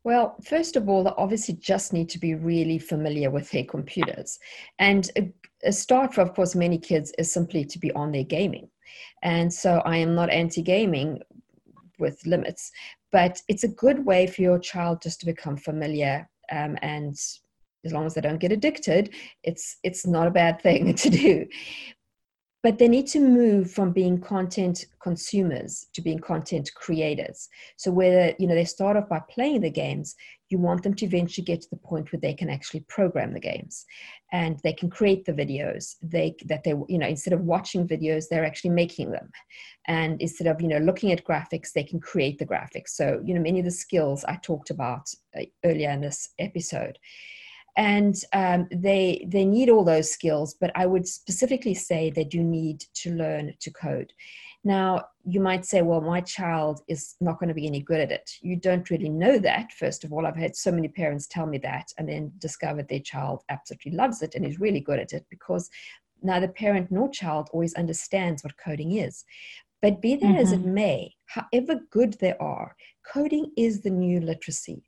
well, 0.05 0.37
first 0.45 0.77
of 0.77 0.87
all, 0.87 1.03
they 1.03 1.13
obviously 1.17 1.55
just 1.55 1.95
need 1.95 2.11
to 2.11 2.19
be 2.19 2.35
really 2.35 2.79
familiar 2.79 3.31
with 3.31 3.51
their 3.51 3.65
computers. 3.65 4.39
And 4.79 5.11
a, 5.17 5.33
a 5.65 5.73
start 5.73 6.13
for, 6.13 6.21
of 6.21 6.35
course, 6.35 6.55
many 6.55 6.77
kids 6.77 7.11
is 7.17 7.33
simply 7.33 7.65
to 7.65 7.79
be 7.79 7.91
on 7.93 8.13
their 8.13 8.23
gaming. 8.23 8.69
And 9.23 9.51
so 9.51 9.81
I 9.87 9.97
am 9.97 10.15
not 10.15 10.29
anti 10.29 10.61
gaming 10.61 11.21
with 11.99 12.25
limits, 12.27 12.71
but 13.13 13.41
it's 13.49 13.65
a 13.65 13.69
good 13.69 14.05
way 14.05 14.27
for 14.27 14.43
your 14.43 14.59
child 14.59 15.01
just 15.01 15.21
to 15.21 15.27
become 15.27 15.57
familiar 15.57 16.29
um, 16.53 16.77
and 16.83 17.17
as 17.85 17.93
long 17.93 18.07
as 18.07 18.15
they 18.15 18.21
don't 18.21 18.41
get 18.41 18.53
addicted 18.53 19.15
it's 19.43 19.77
it's 19.83 20.07
not 20.07 20.27
a 20.27 20.31
bad 20.31 20.61
thing 20.61 20.95
to 21.05 21.11
do. 21.11 21.47
But 22.63 22.79
they 22.79 22.89
need 22.89 23.07
to 23.09 23.21
move 23.21 23.71
from 23.71 23.93
being 23.93 24.19
content 24.19 24.87
consumers 25.03 25.87
to 25.93 26.01
being 26.01 26.19
content 26.19 26.71
creators. 26.75 27.47
So 27.77 27.91
where 27.91 28.35
you 28.39 28.47
know 28.47 28.55
they 28.55 28.65
start 28.65 28.97
off 28.97 29.09
by 29.09 29.21
playing 29.29 29.61
the 29.61 29.71
games 29.71 30.17
you 30.51 30.59
want 30.59 30.83
them 30.83 30.95
to 30.95 31.05
eventually 31.05 31.45
get 31.45 31.61
to 31.63 31.71
the 31.71 31.77
point 31.77 32.13
where 32.13 32.21
they 32.21 32.33
can 32.33 32.49
actually 32.49 32.81
program 32.89 33.33
the 33.33 33.41
games 33.41 33.85
and 34.33 34.61
they 34.63 34.73
can 34.73 34.89
create 34.89 35.25
the 35.25 35.33
videos. 35.33 35.97
They 36.03 36.37
that 36.47 36.65
they 36.65 36.75
you 36.89 36.99
know 36.99 37.07
instead 37.07 37.35
of 37.35 37.41
watching 37.41 37.87
videos 37.87 38.29
they're 38.29 38.47
actually 38.47 38.71
making 38.71 39.11
them. 39.11 39.31
And 39.87 40.21
instead 40.23 40.47
of 40.47 40.63
you 40.63 40.69
know 40.69 40.79
looking 40.79 41.13
at 41.13 41.25
graphics 41.25 41.73
they 41.73 41.85
can 41.85 42.01
create 42.01 42.39
the 42.39 42.47
graphics. 42.47 42.91
So 42.91 43.21
you 43.25 43.35
know 43.35 43.43
many 43.43 43.59
of 43.59 43.67
the 43.67 43.71
skills 43.71 44.25
i 44.25 44.37
talked 44.37 44.71
about 44.71 45.07
uh, 45.39 45.43
earlier 45.67 45.91
in 45.91 46.01
this 46.01 46.31
episode 46.39 46.99
and 47.77 48.17
um, 48.33 48.69
they 48.71 49.27
they 49.29 49.45
need 49.45 49.69
all 49.69 49.85
those 49.85 50.11
skills 50.11 50.55
but 50.61 50.71
i 50.75 50.87
would 50.87 51.07
specifically 51.07 51.75
say 51.75 52.11
they 52.11 52.25
do 52.25 52.43
need 52.43 52.85
to 52.95 53.13
learn 53.15 53.53
to 53.61 53.71
code 53.71 54.13
now 54.63 55.03
you 55.25 55.41
might 55.41 55.65
say 55.65 55.83
well 55.83 56.01
my 56.01 56.21
child 56.21 56.81
is 56.89 57.17
not 57.21 57.39
going 57.39 57.49
to 57.49 57.55
be 57.55 57.67
any 57.67 57.81
good 57.81 58.01
at 58.01 58.13
it 58.13 58.31
you 58.41 58.57
don't 58.57 58.91
really 58.91 59.09
know 59.09 59.39
that 59.39 59.73
first 59.73 60.05
of 60.05 60.13
all 60.13 60.27
i've 60.27 60.37
had 60.37 60.55
so 60.55 60.71
many 60.71 60.89
parents 60.89 61.27
tell 61.27 61.47
me 61.47 61.59
that 61.59 61.93
and 61.99 62.09
then 62.09 62.33
discovered 62.39 62.89
their 62.89 63.01
child 63.01 63.43
absolutely 63.49 63.93
loves 63.93 64.23
it 64.23 64.35
and 64.35 64.45
is 64.45 64.61
really 64.61 64.81
good 64.81 64.99
at 64.99 65.13
it 65.13 65.27
because 65.31 65.69
neither 66.23 66.49
parent 66.49 66.91
nor 66.91 67.09
child 67.11 67.49
always 67.53 67.75
understands 67.75 68.45
what 68.45 68.57
coding 68.57 68.93
is 68.93 69.25
but 69.83 70.01
be 70.01 70.15
that 70.15 70.27
mm-hmm. 70.27 70.37
as 70.37 70.53
it 70.53 70.61
mm-hmm. 70.61 70.75
may 70.75 71.15
however 71.27 71.81
good 71.91 72.15
they 72.15 72.35
are 72.35 72.75
coding 73.13 73.51
is 73.57 73.81
the 73.81 73.91
new 73.91 74.21
literacy 74.21 74.83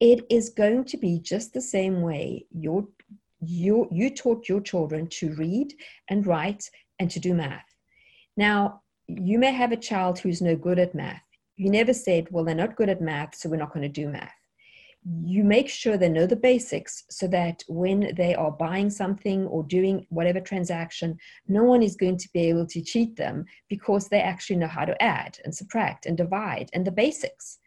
it 0.00 0.26
is 0.28 0.50
going 0.50 0.84
to 0.84 0.96
be 0.96 1.18
just 1.18 1.52
the 1.52 1.60
same 1.60 2.02
way 2.02 2.46
you 2.50 2.92
you 3.40 4.10
taught 4.10 4.48
your 4.48 4.60
children 4.60 5.06
to 5.06 5.34
read 5.34 5.72
and 6.08 6.26
write 6.26 6.68
and 6.98 7.10
to 7.10 7.20
do 7.20 7.34
math. 7.34 7.66
Now 8.36 8.82
you 9.06 9.38
may 9.38 9.52
have 9.52 9.72
a 9.72 9.76
child 9.76 10.18
who's 10.18 10.42
no 10.42 10.56
good 10.56 10.78
at 10.78 10.94
math. 10.94 11.22
You 11.56 11.70
never 11.70 11.92
said 11.92 12.28
well 12.30 12.44
they're 12.44 12.54
not 12.54 12.76
good 12.76 12.88
at 12.88 13.00
math 13.00 13.34
so 13.34 13.48
we're 13.48 13.56
not 13.56 13.72
going 13.72 13.82
to 13.82 14.00
do 14.00 14.08
math. 14.08 14.32
You 15.22 15.44
make 15.44 15.68
sure 15.68 15.96
they 15.96 16.08
know 16.08 16.26
the 16.26 16.34
basics 16.34 17.04
so 17.08 17.28
that 17.28 17.62
when 17.68 18.12
they 18.16 18.34
are 18.34 18.50
buying 18.50 18.90
something 18.90 19.46
or 19.46 19.62
doing 19.62 20.04
whatever 20.08 20.40
transaction, 20.40 21.16
no 21.46 21.62
one 21.62 21.82
is 21.82 21.94
going 21.94 22.16
to 22.16 22.28
be 22.34 22.40
able 22.48 22.66
to 22.66 22.82
cheat 22.82 23.14
them 23.14 23.44
because 23.68 24.08
they 24.08 24.20
actually 24.20 24.56
know 24.56 24.66
how 24.66 24.84
to 24.84 25.00
add 25.00 25.38
and 25.44 25.54
subtract 25.54 26.06
and 26.06 26.16
divide 26.16 26.70
and 26.72 26.84
the 26.84 26.90
basics 26.90 27.58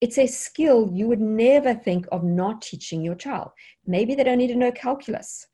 it's 0.00 0.18
a 0.18 0.26
skill 0.26 0.90
you 0.92 1.08
would 1.08 1.20
never 1.20 1.74
think 1.74 2.06
of 2.12 2.22
not 2.22 2.62
teaching 2.62 3.02
your 3.02 3.14
child. 3.14 3.50
Maybe 3.86 4.14
they 4.14 4.24
don't 4.24 4.38
need 4.38 4.48
to 4.48 4.54
know 4.54 4.72
calculus, 4.72 5.46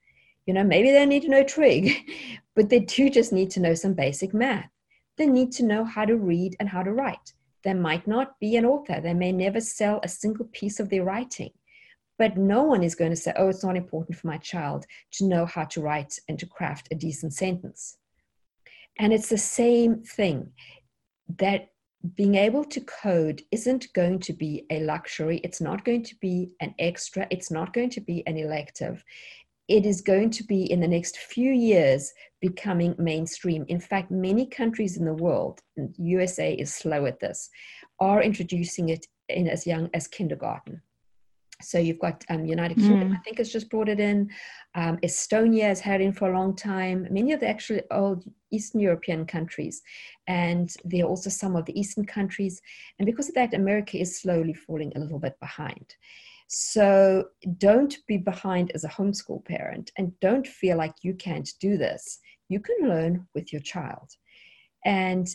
you 0.46 0.52
know, 0.52 0.64
maybe 0.64 0.90
they 0.90 0.98
don't 0.98 1.08
need 1.08 1.22
to 1.22 1.30
know 1.30 1.44
trig, 1.44 2.10
but 2.54 2.68
they 2.68 2.80
do 2.80 3.08
just 3.08 3.32
need 3.32 3.50
to 3.52 3.60
know 3.60 3.74
some 3.74 3.94
basic 3.94 4.34
math. 4.34 4.68
They 5.16 5.26
need 5.26 5.52
to 5.52 5.64
know 5.64 5.84
how 5.84 6.04
to 6.04 6.16
read 6.16 6.56
and 6.60 6.68
how 6.68 6.82
to 6.82 6.92
write. 6.92 7.32
They 7.62 7.74
might 7.74 8.06
not 8.06 8.38
be 8.40 8.56
an 8.56 8.66
author, 8.66 9.00
they 9.00 9.14
may 9.14 9.32
never 9.32 9.60
sell 9.60 10.00
a 10.02 10.08
single 10.08 10.46
piece 10.52 10.80
of 10.80 10.90
their 10.90 11.04
writing. 11.04 11.50
But 12.18 12.36
no 12.36 12.62
one 12.62 12.84
is 12.84 12.94
going 12.94 13.10
to 13.10 13.16
say, 13.16 13.32
oh, 13.36 13.48
it's 13.48 13.64
not 13.64 13.76
important 13.76 14.16
for 14.16 14.28
my 14.28 14.36
child 14.38 14.86
to 15.12 15.26
know 15.26 15.46
how 15.46 15.64
to 15.64 15.80
write 15.80 16.16
and 16.28 16.38
to 16.38 16.46
craft 16.46 16.88
a 16.92 16.94
decent 16.94 17.32
sentence. 17.32 17.96
And 18.98 19.12
it's 19.12 19.28
the 19.28 19.38
same 19.38 20.02
thing 20.02 20.52
that 21.38 21.70
being 22.16 22.34
able 22.34 22.64
to 22.64 22.80
code 22.82 23.42
isn't 23.50 23.92
going 23.94 24.18
to 24.20 24.32
be 24.32 24.66
a 24.70 24.80
luxury. 24.80 25.38
It's 25.38 25.60
not 25.60 25.84
going 25.84 26.02
to 26.04 26.14
be 26.20 26.50
an 26.60 26.74
extra. 26.78 27.26
It's 27.30 27.50
not 27.50 27.72
going 27.72 27.90
to 27.90 28.00
be 28.00 28.22
an 28.26 28.36
elective. 28.36 29.02
It 29.68 29.86
is 29.86 30.02
going 30.02 30.28
to 30.30 30.44
be 30.44 30.70
in 30.70 30.80
the 30.80 30.88
next 30.88 31.16
few 31.16 31.50
years 31.50 32.12
becoming 32.42 32.94
mainstream. 32.98 33.64
In 33.68 33.80
fact, 33.80 34.10
many 34.10 34.44
countries 34.44 34.98
in 34.98 35.06
the 35.06 35.14
world, 35.14 35.62
USA 35.96 36.52
is 36.52 36.74
slow 36.74 37.06
at 37.06 37.20
this, 37.20 37.48
are 37.98 38.22
introducing 38.22 38.90
it 38.90 39.06
in 39.30 39.48
as 39.48 39.66
young 39.66 39.88
as 39.94 40.06
kindergarten. 40.06 40.82
So 41.62 41.78
you've 41.78 42.00
got 42.00 42.24
um, 42.30 42.44
United 42.44 42.76
Kingdom, 42.76 43.10
mm. 43.10 43.16
I 43.16 43.20
think, 43.20 43.38
has 43.38 43.52
just 43.52 43.70
brought 43.70 43.88
it 43.88 44.00
in. 44.00 44.30
Um, 44.74 44.98
Estonia 44.98 45.64
has 45.64 45.80
had 45.80 46.00
it 46.00 46.04
in 46.04 46.12
for 46.12 46.30
a 46.30 46.36
long 46.36 46.56
time. 46.56 47.06
Many 47.10 47.32
of 47.32 47.40
the 47.40 47.48
actually 47.48 47.82
old 47.90 48.24
Eastern 48.50 48.80
European 48.80 49.24
countries, 49.24 49.82
and 50.26 50.74
there 50.84 51.04
are 51.04 51.08
also 51.08 51.30
some 51.30 51.54
of 51.54 51.64
the 51.64 51.78
Eastern 51.78 52.04
countries. 52.04 52.60
And 52.98 53.06
because 53.06 53.28
of 53.28 53.34
that, 53.36 53.54
America 53.54 53.98
is 53.98 54.20
slowly 54.20 54.52
falling 54.52 54.92
a 54.94 54.98
little 54.98 55.20
bit 55.20 55.38
behind. 55.40 55.94
So 56.48 57.28
don't 57.58 57.96
be 58.06 58.18
behind 58.18 58.72
as 58.74 58.84
a 58.84 58.88
homeschool 58.88 59.44
parent, 59.44 59.92
and 59.96 60.18
don't 60.20 60.46
feel 60.46 60.76
like 60.76 60.94
you 61.02 61.14
can't 61.14 61.48
do 61.60 61.78
this. 61.78 62.18
You 62.48 62.60
can 62.60 62.88
learn 62.88 63.26
with 63.34 63.52
your 63.52 63.62
child. 63.62 64.10
And 64.84 65.26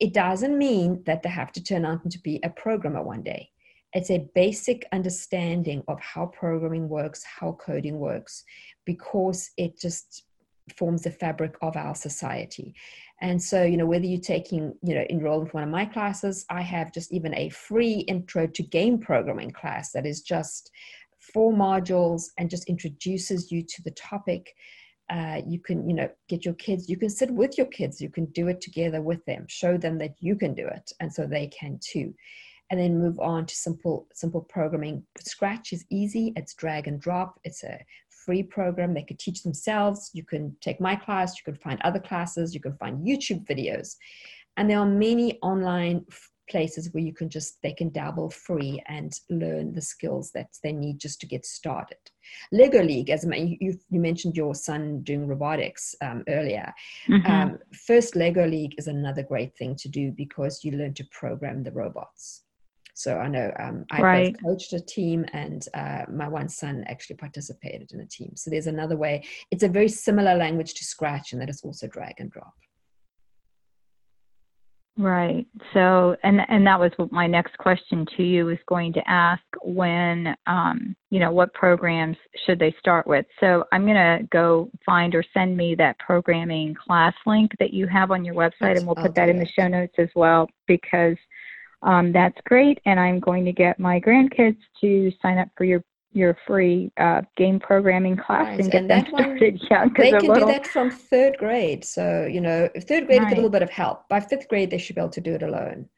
it 0.00 0.12
doesn't 0.12 0.58
mean 0.58 1.02
that 1.06 1.22
they 1.22 1.30
have 1.30 1.52
to 1.52 1.62
turn 1.62 1.86
out 1.86 2.10
to 2.10 2.18
be 2.18 2.40
a 2.42 2.50
programmer 2.50 3.02
one 3.02 3.22
day 3.22 3.50
it's 3.92 4.10
a 4.10 4.28
basic 4.34 4.86
understanding 4.92 5.82
of 5.88 5.98
how 6.00 6.26
programming 6.26 6.88
works, 6.88 7.24
how 7.24 7.52
coding 7.52 7.98
works, 7.98 8.44
because 8.84 9.50
it 9.56 9.78
just 9.78 10.24
forms 10.76 11.02
the 11.02 11.10
fabric 11.10 11.54
of 11.62 11.76
our 11.76 11.94
society. 11.94 12.74
And 13.20 13.42
so, 13.42 13.64
you 13.64 13.76
know, 13.76 13.86
whether 13.86 14.04
you're 14.04 14.20
taking, 14.20 14.74
you 14.82 14.94
know, 14.94 15.04
enroll 15.08 15.42
in 15.42 15.48
one 15.48 15.64
of 15.64 15.70
my 15.70 15.86
classes, 15.86 16.44
I 16.50 16.60
have 16.62 16.92
just 16.92 17.12
even 17.12 17.34
a 17.34 17.48
free 17.48 18.00
intro 18.00 18.46
to 18.46 18.62
game 18.62 18.98
programming 18.98 19.50
class 19.50 19.92
that 19.92 20.06
is 20.06 20.20
just 20.20 20.70
four 21.32 21.52
modules 21.52 22.24
and 22.38 22.50
just 22.50 22.68
introduces 22.68 23.50
you 23.50 23.62
to 23.62 23.82
the 23.82 23.90
topic. 23.92 24.54
Uh, 25.10 25.40
you 25.46 25.58
can, 25.58 25.88
you 25.88 25.96
know, 25.96 26.08
get 26.28 26.44
your 26.44 26.54
kids, 26.54 26.88
you 26.88 26.98
can 26.98 27.08
sit 27.08 27.30
with 27.30 27.56
your 27.56 27.66
kids, 27.68 28.00
you 28.00 28.10
can 28.10 28.26
do 28.26 28.48
it 28.48 28.60
together 28.60 29.00
with 29.00 29.24
them, 29.24 29.46
show 29.48 29.78
them 29.78 29.96
that 29.96 30.14
you 30.20 30.36
can 30.36 30.54
do 30.54 30.66
it, 30.66 30.92
and 31.00 31.10
so 31.10 31.26
they 31.26 31.46
can 31.46 31.80
too 31.82 32.12
and 32.70 32.78
then 32.78 32.98
move 32.98 33.18
on 33.18 33.46
to 33.46 33.54
simple 33.54 34.06
simple 34.12 34.42
programming. 34.42 35.02
Scratch 35.18 35.72
is 35.72 35.84
easy. 35.90 36.32
It's 36.36 36.54
drag 36.54 36.88
and 36.88 37.00
drop. 37.00 37.38
It's 37.44 37.64
a 37.64 37.78
free 38.24 38.42
program. 38.42 38.94
They 38.94 39.02
could 39.02 39.18
teach 39.18 39.42
themselves. 39.42 40.10
You 40.12 40.24
can 40.24 40.56
take 40.60 40.80
my 40.80 40.96
class. 40.96 41.36
You 41.38 41.50
can 41.50 41.60
find 41.60 41.80
other 41.82 42.00
classes. 42.00 42.54
You 42.54 42.60
can 42.60 42.76
find 42.76 43.06
YouTube 43.06 43.46
videos, 43.46 43.96
and 44.56 44.68
there 44.68 44.78
are 44.78 44.86
many 44.86 45.38
online 45.40 46.04
places 46.48 46.92
where 46.92 47.02
you 47.02 47.12
can 47.12 47.28
just 47.28 47.58
they 47.62 47.72
can 47.72 47.90
dabble 47.90 48.30
free 48.30 48.82
and 48.86 49.12
learn 49.30 49.72
the 49.74 49.82
skills 49.82 50.30
that 50.32 50.48
they 50.62 50.72
need 50.72 50.98
just 50.98 51.20
to 51.20 51.26
get 51.26 51.44
started 51.44 51.98
lego 52.52 52.82
league 52.82 53.10
as 53.10 53.24
you, 53.34 53.78
you 53.90 54.00
mentioned 54.00 54.36
your 54.36 54.54
son 54.54 55.00
doing 55.02 55.26
robotics 55.26 55.94
um, 56.02 56.24
earlier 56.28 56.72
mm-hmm. 57.08 57.30
um, 57.30 57.58
first 57.86 58.16
lego 58.16 58.46
league 58.46 58.74
is 58.78 58.86
another 58.88 59.22
great 59.22 59.54
thing 59.56 59.76
to 59.76 59.88
do 59.88 60.10
because 60.12 60.64
you 60.64 60.72
learn 60.72 60.94
to 60.94 61.04
program 61.10 61.62
the 61.62 61.72
robots 61.72 62.44
So 62.98 63.16
I 63.16 63.28
know 63.28 63.52
um, 63.60 63.84
I 63.92 64.02
right. 64.02 64.36
coached 64.42 64.72
a 64.72 64.80
team 64.80 65.24
and 65.32 65.64
uh, 65.72 66.02
my 66.12 66.26
one 66.26 66.48
son 66.48 66.82
actually 66.88 67.14
participated 67.14 67.92
in 67.92 68.00
a 68.00 68.06
team. 68.06 68.32
So 68.34 68.50
there's 68.50 68.66
another 68.66 68.96
way. 68.96 69.24
It's 69.52 69.62
a 69.62 69.68
very 69.68 69.86
similar 69.88 70.34
language 70.34 70.74
to 70.74 70.84
Scratch 70.84 71.32
and 71.32 71.40
that 71.40 71.48
is 71.48 71.62
also 71.62 71.86
drag 71.86 72.14
and 72.18 72.28
drop. 72.28 72.54
Right. 74.96 75.46
So, 75.74 76.16
and 76.24 76.40
and 76.48 76.66
that 76.66 76.80
was 76.80 76.90
what 76.96 77.12
my 77.12 77.28
next 77.28 77.56
question 77.58 78.04
to 78.16 78.24
you 78.24 78.46
was 78.46 78.58
going 78.66 78.92
to 78.94 79.08
ask. 79.08 79.44
When, 79.62 80.34
um, 80.48 80.96
you 81.10 81.20
know, 81.20 81.30
what 81.30 81.54
programs 81.54 82.16
should 82.44 82.58
they 82.58 82.74
start 82.80 83.06
with? 83.06 83.24
So, 83.38 83.62
I'm 83.70 83.84
going 83.84 83.94
to 83.94 84.26
go 84.32 84.72
find 84.84 85.14
or 85.14 85.22
send 85.32 85.56
me 85.56 85.76
that 85.76 86.00
programming 86.00 86.74
class 86.74 87.14
link 87.26 87.52
that 87.60 87.72
you 87.72 87.86
have 87.86 88.10
on 88.10 88.24
your 88.24 88.34
website, 88.34 88.76
and 88.76 88.86
we'll 88.86 88.96
put 88.96 89.14
that 89.14 89.28
in 89.28 89.38
the 89.38 89.46
show 89.46 89.68
notes 89.68 89.94
as 89.98 90.08
well 90.16 90.48
because 90.66 91.16
um, 91.82 92.12
that's 92.12 92.38
great. 92.44 92.78
And 92.84 92.98
I'm 92.98 93.20
going 93.20 93.44
to 93.44 93.52
get 93.52 93.78
my 93.78 94.00
grandkids 94.00 94.58
to 94.80 95.12
sign 95.22 95.38
up 95.38 95.48
for 95.56 95.64
your 95.64 95.82
your 96.12 96.36
free 96.46 96.90
uh, 96.96 97.20
game 97.36 97.60
programming 97.60 98.16
class 98.16 98.46
right. 98.46 98.60
and 98.60 98.70
get 98.70 98.80
and 98.82 98.90
them 98.90 99.06
started 99.08 99.60
young. 99.70 99.92
They 99.96 100.10
can 100.10 100.26
little... 100.26 100.46
do 100.46 100.52
that 100.52 100.66
from 100.66 100.90
third 100.90 101.36
grade. 101.38 101.84
So, 101.84 102.26
you 102.26 102.40
know, 102.40 102.68
third 102.80 103.06
grade 103.06 103.20
right. 103.20 103.28
with 103.28 103.32
a 103.32 103.36
little 103.36 103.50
bit 103.50 103.62
of 103.62 103.70
help, 103.70 104.08
by 104.08 104.20
fifth 104.20 104.48
grade, 104.48 104.70
they 104.70 104.78
should 104.78 104.96
be 104.96 105.00
able 105.00 105.10
to 105.10 105.20
do 105.20 105.34
it 105.34 105.42
alone. 105.42 105.88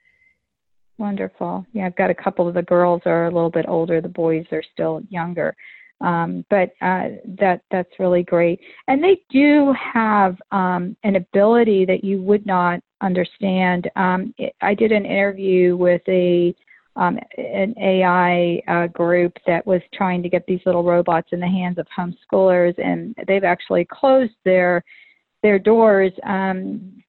Wonderful. 0.98 1.64
Yeah, 1.72 1.86
I've 1.86 1.96
got 1.96 2.10
a 2.10 2.14
couple 2.14 2.46
of 2.46 2.54
the 2.54 2.62
girls 2.62 3.02
are 3.06 3.26
a 3.26 3.30
little 3.30 3.50
bit 3.50 3.64
older. 3.68 4.00
The 4.00 4.08
boys 4.08 4.44
are 4.52 4.62
still 4.72 5.00
younger. 5.08 5.56
Um, 6.02 6.44
but 6.50 6.70
uh, 6.80 7.08
that 7.38 7.60
that's 7.70 7.90
really 7.98 8.22
great, 8.22 8.60
and 8.88 9.04
they 9.04 9.20
do 9.28 9.74
have 9.74 10.36
um, 10.50 10.96
an 11.04 11.16
ability 11.16 11.84
that 11.84 12.02
you 12.02 12.22
would 12.22 12.46
not 12.46 12.80
understand. 13.00 13.90
Um, 13.96 14.34
it, 14.38 14.54
I 14.60 14.74
did 14.74 14.92
an 14.92 15.06
interview 15.06 15.76
with 15.76 16.02
a 16.08 16.54
um, 16.96 17.18
an 17.38 17.74
AI 17.78 18.60
uh, 18.66 18.88
group 18.88 19.32
that 19.46 19.66
was 19.66 19.80
trying 19.94 20.22
to 20.22 20.28
get 20.28 20.44
these 20.46 20.60
little 20.66 20.82
robots 20.82 21.28
in 21.32 21.40
the 21.40 21.46
hands 21.46 21.78
of 21.78 21.86
homeschoolers, 21.96 22.74
and 22.78 23.14
they've 23.26 23.44
actually 23.44 23.86
closed 23.86 24.34
their 24.44 24.84
their 25.42 25.58
doors. 25.58 26.12
Um, 26.24 27.02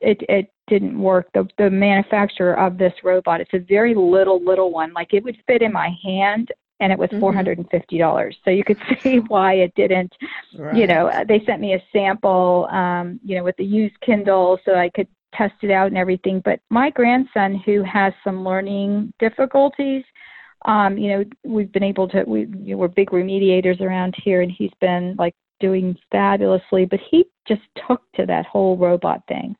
it, 0.00 0.22
it 0.28 0.52
didn't 0.66 0.98
work. 0.98 1.28
The, 1.34 1.48
the 1.58 1.70
manufacturer 1.70 2.58
of 2.58 2.78
this 2.78 2.92
robot, 3.02 3.40
it's 3.40 3.54
a 3.54 3.58
very 3.58 3.94
little 3.94 4.42
little 4.42 4.70
one, 4.70 4.92
like 4.92 5.12
it 5.12 5.24
would 5.24 5.36
fit 5.46 5.62
in 5.62 5.72
my 5.72 5.90
hand, 6.02 6.50
and 6.80 6.92
it 6.92 6.98
was 6.98 7.10
mm-hmm. 7.10 7.20
four 7.20 7.34
hundred 7.34 7.58
and 7.58 7.68
fifty 7.70 7.98
dollars. 7.98 8.36
So 8.44 8.50
you 8.50 8.64
could 8.64 8.78
see 9.00 9.18
why 9.18 9.54
it 9.54 9.74
didn't. 9.74 10.12
Right. 10.56 10.76
You 10.76 10.86
know, 10.86 11.24
they 11.26 11.44
sent 11.44 11.60
me 11.60 11.74
a 11.74 11.82
sample, 11.92 12.68
um, 12.70 13.20
you 13.24 13.36
know, 13.36 13.44
with 13.44 13.56
the 13.56 13.64
used 13.64 13.98
Kindle, 14.00 14.58
so 14.64 14.74
I 14.74 14.90
could 14.90 15.08
test 15.36 15.54
it 15.62 15.70
out 15.70 15.88
and 15.88 15.98
everything. 15.98 16.40
But 16.44 16.60
my 16.70 16.90
grandson, 16.90 17.62
who 17.66 17.82
has 17.82 18.12
some 18.22 18.44
learning 18.44 19.12
difficulties, 19.18 20.04
um, 20.66 20.96
you 20.96 21.08
know, 21.08 21.24
we've 21.44 21.72
been 21.72 21.82
able 21.82 22.08
to, 22.08 22.24
we, 22.26 22.40
you 22.40 22.74
know, 22.74 22.76
we're 22.78 22.88
big 22.88 23.10
remediators 23.10 23.80
around 23.80 24.14
here, 24.22 24.40
and 24.40 24.50
he's 24.50 24.72
been 24.80 25.14
like 25.18 25.34
doing 25.60 25.96
fabulously, 26.10 26.84
but 26.86 27.00
he 27.10 27.24
just 27.46 27.62
took 27.86 28.02
to 28.14 28.26
that 28.26 28.46
whole 28.46 28.76
robot 28.76 29.22
thing. 29.28 29.54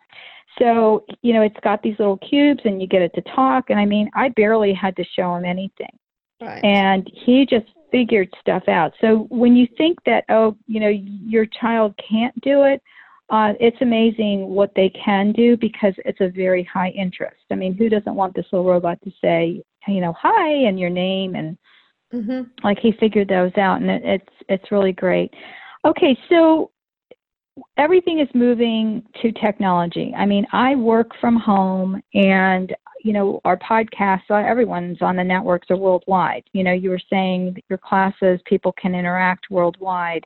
So, 0.59 1.05
you 1.23 1.33
know, 1.33 1.43
it's 1.43 1.59
got 1.63 1.83
these 1.83 1.99
little 1.99 2.19
cubes 2.19 2.61
and 2.65 2.81
you 2.81 2.87
get 2.87 3.03
it 3.03 3.13
to 3.15 3.23
talk. 3.35 3.71
And 3.71 3.79
I 3.79 3.85
mean, 3.85 4.09
I 4.15 4.29
barely 4.31 4.73
had 4.73 4.95
to 4.97 5.05
show 5.17 5.35
him 5.35 5.45
anything. 5.45 5.99
Right. 6.41 6.65
And 6.65 7.11
he 7.13 7.47
just 7.47 7.67
figured 7.91 8.29
stuff 8.41 8.65
out. 8.69 8.93
So 9.01 9.27
when 9.31 9.57
you 9.57 9.67
think 9.77 9.99
that, 10.07 10.25
oh, 10.29 10.57
you 10.67 10.81
know, 10.81 10.89
your 10.89 11.47
child 11.47 11.95
can't 12.09 12.39
do 12.41 12.65
it, 12.65 12.83
uh, 13.31 13.55
it's 13.59 13.77
amazing 13.81 14.49
what 14.49 14.71
they 14.77 14.91
can 14.91 15.33
do 15.33 15.57
because 15.57 15.95
it's 16.05 16.21
a 16.21 16.29
very 16.29 16.65
high 16.65 16.91
interest. 16.91 17.43
I 17.51 17.55
mean, 17.55 17.75
who 17.75 17.89
doesn't 17.89 18.15
want 18.15 18.35
this 18.35 18.47
little 18.53 18.69
robot 18.69 18.99
to 19.03 19.11
say, 19.21 19.63
you 19.89 20.01
know, 20.01 20.15
hi 20.19 20.49
and 20.49 20.79
your 20.79 20.91
name 20.91 21.35
and 21.35 21.57
mm-hmm. 22.13 22.43
like 22.63 22.79
he 22.79 22.93
figured 22.93 23.29
those 23.29 23.57
out, 23.57 23.81
and 23.81 23.91
it, 23.91 24.03
it's 24.05 24.35
it's 24.49 24.73
really 24.73 24.93
great. 24.93 25.33
Okay, 25.85 26.17
so 26.29 26.71
everything 27.77 28.21
is 28.21 28.29
moving 28.35 29.03
to 29.23 29.33
technology. 29.33 30.13
I 30.17 30.27
mean, 30.27 30.47
I 30.53 30.75
work 30.75 31.11
from 31.21 31.37
home, 31.37 32.03
and 32.15 32.75
you 33.05 33.13
know, 33.13 33.41
our 33.45 33.59
podcasts, 33.59 34.31
uh, 34.31 34.37
everyone's 34.37 35.03
on 35.03 35.17
the 35.17 35.25
networks 35.25 35.71
are 35.71 35.77
worldwide. 35.77 36.43
You 36.53 36.65
know, 36.65 36.73
you 36.73 36.89
were 36.89 37.01
saying 37.11 37.57
your 37.69 37.79
classes, 37.79 38.41
people 38.47 38.73
can 38.73 38.95
interact 38.95 39.51
worldwide. 39.51 40.25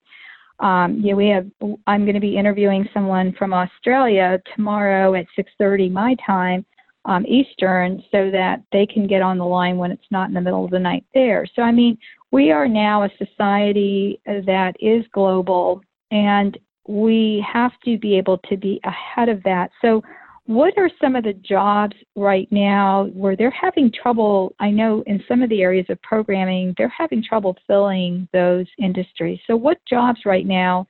Um, 0.60 1.00
yeah, 1.00 1.14
we 1.14 1.28
have. 1.28 1.46
I'm 1.86 2.04
going 2.04 2.14
to 2.14 2.20
be 2.20 2.36
interviewing 2.36 2.88
someone 2.92 3.32
from 3.38 3.52
Australia 3.52 4.40
tomorrow 4.54 5.14
at 5.14 5.26
6:30 5.36 5.90
my 5.90 6.16
time, 6.26 6.64
um, 7.04 7.24
Eastern, 7.26 8.02
so 8.10 8.30
that 8.30 8.62
they 8.72 8.86
can 8.86 9.06
get 9.06 9.22
on 9.22 9.38
the 9.38 9.46
line 9.46 9.76
when 9.76 9.92
it's 9.92 10.10
not 10.10 10.28
in 10.28 10.34
the 10.34 10.40
middle 10.40 10.64
of 10.64 10.70
the 10.70 10.78
night 10.78 11.04
there. 11.14 11.46
So 11.54 11.62
I 11.62 11.70
mean, 11.70 11.96
we 12.32 12.50
are 12.50 12.68
now 12.68 13.04
a 13.04 13.10
society 13.18 14.20
that 14.26 14.74
is 14.80 15.04
global, 15.12 15.80
and 16.10 16.58
we 16.88 17.44
have 17.50 17.72
to 17.84 17.98
be 17.98 18.16
able 18.16 18.38
to 18.38 18.56
be 18.56 18.80
ahead 18.84 19.28
of 19.28 19.42
that. 19.44 19.70
So 19.80 20.02
what 20.48 20.72
are 20.78 20.88
some 20.98 21.14
of 21.14 21.24
the 21.24 21.34
jobs 21.34 21.94
right 22.16 22.48
now 22.50 23.10
where 23.12 23.36
they're 23.36 23.50
having 23.50 23.92
trouble? 23.92 24.54
I 24.58 24.70
know 24.70 25.04
in 25.06 25.22
some 25.28 25.42
of 25.42 25.50
the 25.50 25.60
areas 25.60 25.84
of 25.90 26.00
programming, 26.00 26.74
they're 26.78 26.88
having 26.88 27.22
trouble 27.22 27.54
filling 27.66 28.26
those 28.32 28.64
industries. 28.78 29.38
So, 29.46 29.56
what 29.56 29.76
jobs 29.86 30.20
right 30.24 30.46
now 30.46 30.86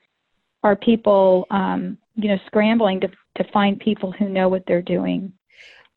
are 0.63 0.77
people, 0.77 1.45
um, 1.51 1.99
you 2.15 2.29
know, 2.29 2.39
scrambling 2.47 3.01
to 3.01 3.09
to 3.09 3.53
find 3.53 3.81
people 3.81 4.13
who 4.13 4.29
know 4.29 4.49
what 4.49 4.63
they're 4.69 4.81
doing? 4.81 5.33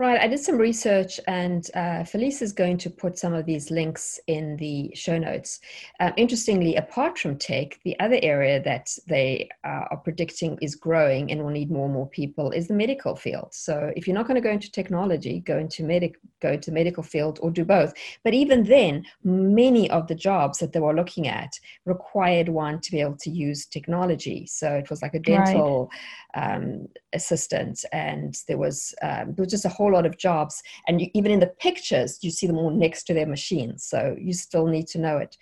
Right. 0.01 0.19
I 0.19 0.27
did 0.27 0.39
some 0.39 0.57
research, 0.57 1.19
and 1.27 1.69
uh, 1.75 2.03
Felice 2.05 2.41
is 2.41 2.53
going 2.53 2.79
to 2.79 2.89
put 2.89 3.19
some 3.19 3.35
of 3.35 3.45
these 3.45 3.69
links 3.69 4.19
in 4.25 4.57
the 4.57 4.89
show 4.95 5.19
notes. 5.19 5.59
Uh, 5.99 6.09
interestingly, 6.17 6.75
apart 6.75 7.19
from 7.19 7.37
tech, 7.37 7.77
the 7.83 7.99
other 7.99 8.17
area 8.23 8.59
that 8.63 8.89
they 9.07 9.47
uh, 9.63 9.85
are 9.91 9.97
predicting 9.97 10.57
is 10.59 10.73
growing 10.73 11.31
and 11.31 11.43
will 11.43 11.51
need 11.51 11.69
more 11.69 11.85
and 11.85 11.93
more 11.93 12.09
people 12.09 12.49
is 12.49 12.67
the 12.67 12.73
medical 12.73 13.15
field. 13.15 13.49
So, 13.51 13.93
if 13.95 14.07
you're 14.07 14.15
not 14.15 14.25
going 14.25 14.41
to 14.41 14.47
go 14.49 14.49
into 14.49 14.71
technology, 14.71 15.39
go 15.41 15.59
into 15.59 15.83
medic, 15.83 16.15
go 16.41 16.53
into 16.53 16.71
medical 16.71 17.03
field, 17.03 17.37
or 17.43 17.51
do 17.51 17.63
both. 17.63 17.93
But 18.23 18.33
even 18.33 18.63
then, 18.63 19.05
many 19.23 19.87
of 19.91 20.07
the 20.07 20.15
jobs 20.15 20.57
that 20.57 20.73
they 20.73 20.79
were 20.79 20.95
looking 20.95 21.27
at 21.27 21.59
required 21.85 22.49
one 22.49 22.79
to 22.79 22.91
be 22.91 23.01
able 23.01 23.17
to 23.17 23.29
use 23.29 23.67
technology. 23.67 24.47
So 24.47 24.73
it 24.73 24.89
was 24.89 25.03
like 25.03 25.13
a 25.13 25.19
dental 25.19 25.91
right. 26.35 26.55
um, 26.55 26.87
assistant, 27.13 27.85
and 27.91 28.35
there 28.47 28.57
was 28.57 28.95
um, 29.03 29.35
there 29.35 29.43
was 29.43 29.51
just 29.51 29.65
a 29.65 29.69
whole 29.69 29.90
lot 29.91 30.05
of 30.05 30.17
jobs. 30.17 30.61
And 30.87 31.01
you, 31.01 31.07
even 31.13 31.31
in 31.31 31.39
the 31.39 31.47
pictures, 31.47 32.19
you 32.21 32.31
see 32.31 32.47
them 32.47 32.57
all 32.57 32.71
next 32.71 33.03
to 33.03 33.13
their 33.13 33.27
machines. 33.27 33.83
So 33.83 34.15
you 34.19 34.33
still 34.33 34.67
need 34.67 34.87
to 34.87 34.99
know 34.99 35.17
it. 35.17 35.37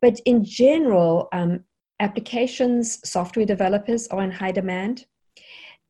But 0.00 0.20
in 0.26 0.44
general, 0.44 1.28
um, 1.32 1.64
applications, 2.00 2.98
software 3.08 3.46
developers 3.46 4.06
are 4.08 4.22
in 4.22 4.30
high 4.30 4.52
demand. 4.52 5.06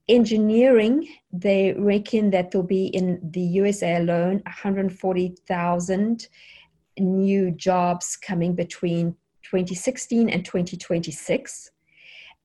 Engineering, 0.09 1.09
they 1.33 1.73
reckon 1.79 2.31
that 2.31 2.51
there'll 2.51 2.67
be 2.67 2.87
in 2.89 3.21
the 3.33 3.41
USA 3.41 3.97
alone 3.97 4.43
140,000 4.45 6.29
new 6.99 7.51
jobs 7.51 8.17
coming 8.17 8.55
between 8.55 9.17
2016 9.43 10.29
and 10.29 10.45
2026. 10.45 11.71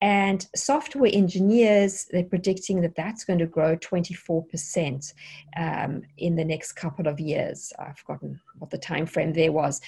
And 0.02 0.48
software 0.56 1.12
engineers, 1.14 2.08
they're 2.12 2.24
predicting 2.24 2.82
that 2.82 2.96
that's 2.96 3.26
going 3.26 3.40
to 3.40 3.46
grow 3.46 3.76
24% 3.76 5.14
um, 5.58 6.04
in 6.18 6.36
the 6.36 6.46
next 6.46 6.74
couple 6.74 7.08
of 7.08 7.20
years. 7.20 7.74
I've 7.78 7.98
forgotten 7.98 8.40
what 8.58 8.70
the 8.70 8.78
time 8.78 9.06
frame 9.06 9.34
there 9.34 9.52
was. 9.52 9.82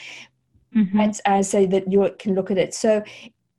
Mm-hmm. 0.75 0.97
But 0.97 1.19
uh, 1.25 1.43
so 1.43 1.65
that 1.65 1.91
you 1.91 2.13
can 2.19 2.35
look 2.35 2.51
at 2.51 2.57
it. 2.57 2.73
So 2.73 3.03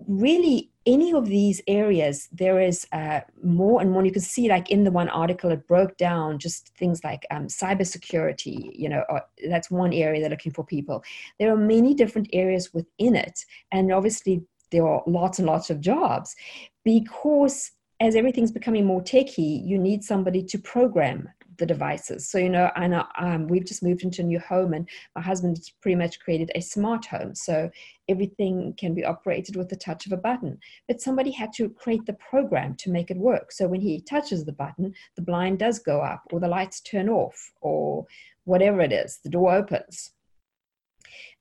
really 0.07 0.71
any 0.85 1.13
of 1.13 1.27
these 1.27 1.61
areas 1.69 2.29
there 2.33 2.61
is 2.61 2.87
uh, 2.93 3.21
more 3.43 3.81
and 3.81 3.91
more 3.91 4.05
you 4.05 4.11
can 4.11 4.21
see 4.21 4.49
like 4.49 4.71
in 4.71 4.83
the 4.83 4.91
one 4.91 5.09
article 5.09 5.51
it 5.51 5.67
broke 5.69 5.97
down 5.97 6.39
just 6.39 6.71
things 6.77 7.05
like 7.05 7.25
um, 7.31 7.47
cybersecurity 7.47 8.71
you 8.75 8.89
know 8.89 9.05
that's 9.49 9.71
one 9.71 9.93
area 9.93 10.21
they're 10.21 10.31
looking 10.31 10.53
for 10.53 10.65
people 10.65 11.03
there 11.39 11.53
are 11.53 11.57
many 11.57 11.95
different 11.95 12.29
areas 12.33 12.75
within 12.75 13.15
it 13.15 13.45
and 13.71 13.93
obviously 13.93 14.43
there 14.73 14.87
are 14.87 15.03
lots 15.07 15.39
and 15.39 15.47
lots 15.47 15.71
of 15.71 15.81
jobs 15.81 16.35
because 16.85 17.71
as 18.01 18.17
everything's 18.17 18.51
becoming 18.51 18.85
more 18.85 19.03
techy, 19.03 19.63
you 19.65 19.79
need 19.79 20.03
somebody 20.03 20.43
to 20.43 20.59
program 20.59 21.29
the 21.59 21.67
devices. 21.67 22.29
So, 22.29 22.39
you 22.39 22.49
know, 22.49 22.71
I 22.75 22.89
know 22.89 23.05
um, 23.17 23.47
we've 23.47 23.65
just 23.65 23.85
moved 23.85 24.03
into 24.03 24.23
a 24.23 24.25
new 24.25 24.41
home 24.41 24.73
and 24.73 24.89
my 25.15 25.23
husband 25.23 25.59
pretty 25.81 25.95
much 25.95 26.19
created 26.19 26.51
a 26.55 26.61
smart 26.61 27.07
home. 27.07 27.37
So 27.37 27.71
everything 28.09 28.75
can 28.77 28.95
be 28.95 29.05
operated 29.05 29.55
with 29.55 29.69
the 29.69 29.77
touch 29.77 30.07
of 30.07 30.13
a 30.13 30.17
button. 30.17 30.59
But 30.89 31.01
somebody 31.01 31.31
had 31.31 31.53
to 31.55 31.69
create 31.69 32.05
the 32.07 32.15
program 32.15 32.75
to 32.77 32.91
make 32.91 33.13
it 33.13 33.17
work. 33.17 33.53
So 33.53 33.69
when 33.69 33.81
he 33.81 34.01
touches 34.01 34.45
the 34.45 34.53
button, 34.53 34.95
the 35.15 35.23
blind 35.23 35.61
does 35.61 35.79
go 35.79 36.01
up 36.01 36.23
or 36.33 36.41
the 36.41 36.49
lights 36.49 36.81
turn 36.81 37.09
off 37.09 37.53
or 37.61 38.07
whatever 38.45 38.81
it 38.81 38.93
is, 38.93 39.21
the 39.23 39.31
door 39.31 39.53
opens. 39.53 40.13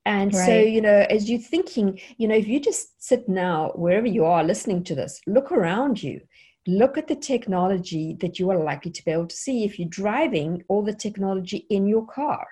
And 0.05 0.33
right. 0.33 0.45
so, 0.45 0.59
you 0.59 0.81
know, 0.81 1.05
as 1.09 1.29
you're 1.29 1.39
thinking, 1.39 1.99
you 2.17 2.27
know, 2.27 2.35
if 2.35 2.47
you 2.47 2.59
just 2.59 3.01
sit 3.03 3.29
now, 3.29 3.71
wherever 3.75 4.07
you 4.07 4.25
are 4.25 4.43
listening 4.43 4.83
to 4.85 4.95
this, 4.95 5.21
look 5.27 5.51
around 5.51 6.01
you, 6.01 6.21
look 6.67 6.97
at 6.97 7.07
the 7.07 7.15
technology 7.15 8.17
that 8.21 8.39
you 8.39 8.49
are 8.49 8.57
likely 8.63 8.91
to 8.91 9.05
be 9.05 9.11
able 9.11 9.27
to 9.27 9.35
see 9.35 9.63
if 9.63 9.77
you're 9.79 9.89
driving 9.89 10.63
all 10.67 10.83
the 10.83 10.93
technology 10.93 11.65
in 11.69 11.85
your 11.87 12.05
car. 12.07 12.47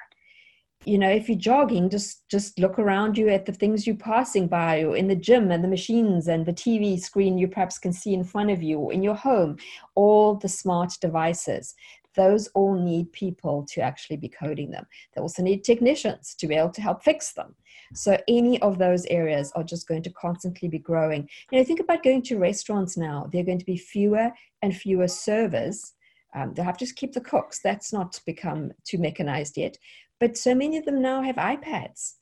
you 0.86 0.98
know 0.98 1.10
if 1.10 1.28
you're 1.28 1.38
jogging 1.38 1.90
just 1.90 2.28
just 2.30 2.58
look 2.58 2.80
around 2.80 3.18
you 3.18 3.30
at 3.30 3.46
the 3.46 3.52
things 3.52 3.86
you're 3.86 3.96
passing 3.96 4.48
by 4.48 4.82
or 4.84 4.96
in 4.96 5.08
the 5.08 5.16
gym 5.16 5.52
and 5.52 5.64
the 5.64 5.68
machines 5.68 6.28
and 6.28 6.46
the 6.46 6.54
tv 6.54 6.98
screen 7.00 7.38
you 7.38 7.48
perhaps 7.48 7.78
can 7.78 7.92
see 7.92 8.14
in 8.14 8.24
front 8.24 8.50
of 8.50 8.64
you 8.64 8.80
or 8.80 8.94
in 8.94 9.04
your 9.04 9.16
home 9.16 9.58
all 9.96 10.36
the 10.36 10.48
smart 10.48 10.94
devices 11.02 11.76
those 12.16 12.48
all 12.50 12.76
need 12.76 13.12
people 13.14 13.66
to 13.72 13.82
actually 13.82 14.18
be 14.18 14.30
coding 14.30 14.72
them. 14.72 14.86
They 15.14 15.22
also 15.22 15.44
need 15.44 15.64
technicians 15.64 16.36
to 16.36 16.48
be 16.48 16.56
able 16.56 16.72
to 16.72 16.82
help 16.82 17.04
fix 17.04 17.34
them. 17.34 17.56
So 17.94 18.18
any 18.28 18.62
of 18.62 18.78
those 18.78 19.06
areas 19.08 19.52
are 19.56 19.64
just 19.64 19.88
going 19.88 20.04
to 20.04 20.12
constantly 20.12 20.68
be 20.68 20.80
growing. 20.80 21.28
You 21.52 21.58
know 21.58 21.64
think 21.64 21.80
about 21.80 22.04
going 22.04 22.22
to 22.24 22.38
restaurants 22.38 22.98
now. 22.98 23.30
There 23.32 23.42
are 23.42 23.46
going 23.46 23.60
to 23.60 23.66
be 23.66 23.78
fewer 23.78 24.32
and 24.62 24.76
fewer 24.76 25.08
servers. 25.08 25.94
Um, 26.36 26.54
they'll 26.54 26.66
have 26.66 26.78
to 26.78 26.94
keep 26.94 27.14
the 27.14 27.22
cooks. 27.22 27.60
That's 27.64 27.92
not 27.92 28.20
become 28.26 28.72
too 28.84 29.00
mechanized 29.00 29.58
yet. 29.58 29.78
But 30.20 30.38
so 30.38 30.54
many 30.54 30.78
of 30.78 30.86
them 30.86 31.02
now 31.02 31.22
have 31.22 31.38
iPads, 31.38 32.16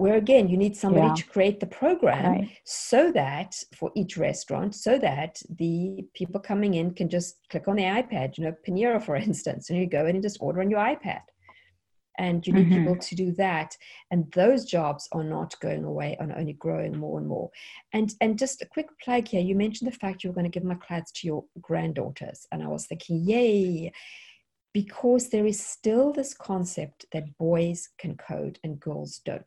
where 0.00 0.16
again, 0.16 0.48
you 0.48 0.56
need 0.56 0.74
somebody 0.74 1.08
yeah. 1.08 1.14
to 1.14 1.26
create 1.26 1.60
the 1.60 1.66
program 1.66 2.32
right. 2.32 2.58
so 2.64 3.12
that 3.12 3.54
for 3.76 3.92
each 3.94 4.16
restaurant, 4.16 4.74
so 4.74 4.98
that 4.98 5.42
the 5.58 6.06
people 6.14 6.40
coming 6.40 6.72
in 6.72 6.94
can 6.94 7.10
just 7.10 7.36
click 7.50 7.68
on 7.68 7.76
the 7.76 7.82
iPad, 7.82 8.38
you 8.38 8.44
know, 8.44 8.54
Panera, 8.66 9.02
for 9.02 9.14
instance, 9.28 9.68
and 9.68 9.78
you 9.78 9.86
go 9.86 10.06
in 10.06 10.16
and 10.16 10.22
just 10.22 10.38
order 10.40 10.62
on 10.62 10.70
your 10.70 10.80
iPad. 10.80 11.20
And 12.18 12.46
you 12.46 12.54
need 12.54 12.66
mm-hmm. 12.66 12.78
people 12.78 12.96
to 12.96 13.14
do 13.14 13.32
that. 13.32 13.76
And 14.10 14.30
those 14.32 14.64
jobs 14.64 15.06
are 15.12 15.24
not 15.24 15.54
going 15.60 15.84
away 15.84 16.16
and 16.18 16.32
only 16.32 16.54
growing 16.54 16.96
more 16.96 17.18
and 17.18 17.28
more. 17.28 17.50
And 17.92 18.12
and 18.22 18.38
just 18.38 18.62
a 18.62 18.66
quick 18.66 18.88
plug 19.02 19.28
here, 19.28 19.40
you 19.40 19.54
mentioned 19.54 19.90
the 19.90 19.96
fact 19.96 20.24
you 20.24 20.30
were 20.30 20.34
going 20.34 20.50
to 20.50 20.58
give 20.58 20.64
my 20.64 20.74
class 20.74 21.10
to 21.12 21.26
your 21.26 21.44
granddaughters. 21.60 22.46
And 22.52 22.62
I 22.62 22.68
was 22.68 22.86
thinking, 22.86 23.22
yay 23.22 23.92
because 24.72 25.30
there 25.30 25.46
is 25.46 25.58
still 25.58 26.12
this 26.12 26.32
concept 26.32 27.04
that 27.12 27.36
boys 27.38 27.88
can 27.98 28.16
code 28.16 28.56
and 28.62 28.78
girls 28.78 29.20
don't. 29.24 29.42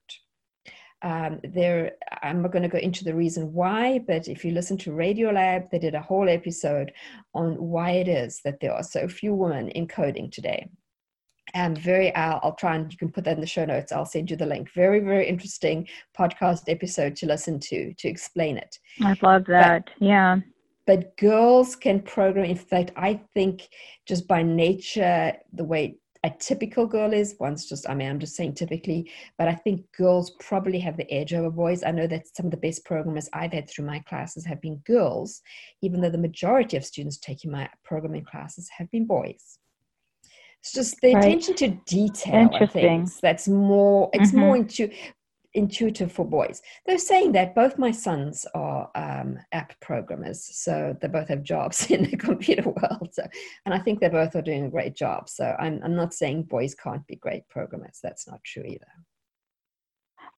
Um, 1.04 1.40
there, 1.44 1.92
I'm 2.22 2.42
not 2.42 2.52
going 2.52 2.64
to 2.64 2.70
go 2.70 2.78
into 2.78 3.04
the 3.04 3.14
reason 3.14 3.52
why, 3.54 4.00
but 4.00 4.28
if 4.28 4.46
you 4.46 4.52
listen 4.52 4.78
to 4.80 4.92
Radiolab, 4.92 5.70
they 5.70 5.80
did 5.80 5.96
a 5.96 6.02
whole 6.02 6.30
episode 6.30 6.94
on 7.34 7.56
why 7.56 7.92
it 7.92 8.08
is 8.08 8.40
that 8.46 8.60
there 8.62 8.74
are 8.74 8.84
so 8.84 9.08
few 9.08 9.34
women 9.34 9.70
in 9.70 9.88
coding 9.88 10.32
today. 10.32 10.70
And 11.54 11.78
very, 11.78 12.16
I'll, 12.16 12.40
I'll 12.42 12.56
try 12.56 12.76
and 12.76 12.92
you 12.92 12.98
can 12.98 13.12
put 13.12 13.26
that 13.26 13.36
in 13.36 13.42
the 13.42 13.48
show 13.48 13.66
notes. 13.66 13.92
I'll 13.92 14.06
send 14.06 14.32
you 14.32 14.38
the 14.38 14.46
link. 14.46 14.72
Very, 14.74 15.02
very 15.02 15.28
interesting 15.28 15.88
podcast 16.18 16.64
episode 16.68 17.18
to 17.18 17.28
listen 17.28 17.60
to 17.60 17.94
to 17.94 18.08
explain 18.08 18.58
it. 18.58 18.80
I 19.02 19.16
love 19.22 19.46
that. 19.46 19.90
But, 20.00 20.06
yeah 20.06 20.40
but 20.86 21.16
girls 21.18 21.76
can 21.76 22.02
program. 22.02 22.46
In 22.46 22.58
fact, 22.58 22.92
I 22.96 23.22
think 23.34 23.70
just 24.06 24.28
by 24.28 24.44
nature, 24.44 25.34
the 25.54 25.64
way 25.64 25.98
a 26.26 26.30
typical 26.30 26.86
girl 26.86 27.14
is, 27.14 27.36
one's 27.40 27.68
just, 27.68 27.90
I 27.90 27.94
mean, 27.94 28.10
I'm 28.10 28.20
just 28.20 28.36
saying 28.36 28.54
typically, 28.54 29.12
but 29.38 29.50
I 29.50 29.56
think 29.56 29.86
girls 29.98 30.32
probably 30.40 30.80
have 30.80 30.96
the 30.96 31.12
edge 31.12 31.34
over 31.34 31.50
boys. 31.50 31.84
I 31.84 31.92
know 31.92 32.08
that 32.08 32.34
some 32.34 32.46
of 32.46 32.52
the 32.52 32.58
best 32.58 32.86
programmers 32.86 33.30
I've 33.34 33.52
had 33.52 33.70
through 33.70 33.86
my 33.86 34.00
classes 34.00 34.46
have 34.46 34.62
been 34.62 34.78
girls, 34.86 35.42
even 35.82 36.00
though 36.00 36.10
the 36.10 36.18
majority 36.18 36.78
of 36.78 36.86
students 36.86 37.18
taking 37.18 37.52
my 37.52 37.70
programming 37.84 38.24
classes 38.24 38.70
have 38.78 38.90
been 38.92 39.06
boys. 39.06 39.60
It's 40.62 40.72
just 40.72 41.02
the 41.02 41.14
right. 41.14 41.26
attention 41.26 41.56
to 41.56 41.68
detail. 41.86 42.36
Interesting. 42.36 43.10
That's 43.22 43.50
more. 43.50 44.10
It's 44.14 44.30
mm-hmm. 44.30 44.40
more 44.40 44.56
into 44.56 44.90
intuitive 45.54 46.12
for 46.12 46.26
boys. 46.26 46.62
They're 46.86 46.98
saying 46.98 47.34
that 47.34 47.56
both 47.56 47.78
my 47.78 47.92
sons 47.92 48.46
are 48.54 48.90
um, 48.96 49.38
app 49.52 49.80
programmers, 49.80 50.44
so 50.44 50.96
they 51.02 51.08
both 51.08 51.28
have 51.30 51.44
jobs 51.44 51.86
in 51.92 52.04
the 52.04 52.18
computer 52.18 52.70
world. 52.70 53.10
So, 53.12 53.24
and 53.66 53.74
I 53.74 53.80
think 53.80 54.00
they 54.00 54.10
both 54.10 54.36
are 54.36 54.42
doing 54.42 54.66
a 54.66 54.70
great 54.70 54.96
job. 54.96 55.30
So 55.30 55.56
I'm, 55.60 55.82
I'm 55.84 55.96
not 55.96 56.14
saying 56.14 56.44
boys 56.44 56.76
can't 56.76 57.06
be 57.08 57.16
great 57.16 57.48
programmers. 57.50 58.00
That's 58.02 58.28
not 58.28 58.44
true 58.44 58.64
either. 58.64 58.88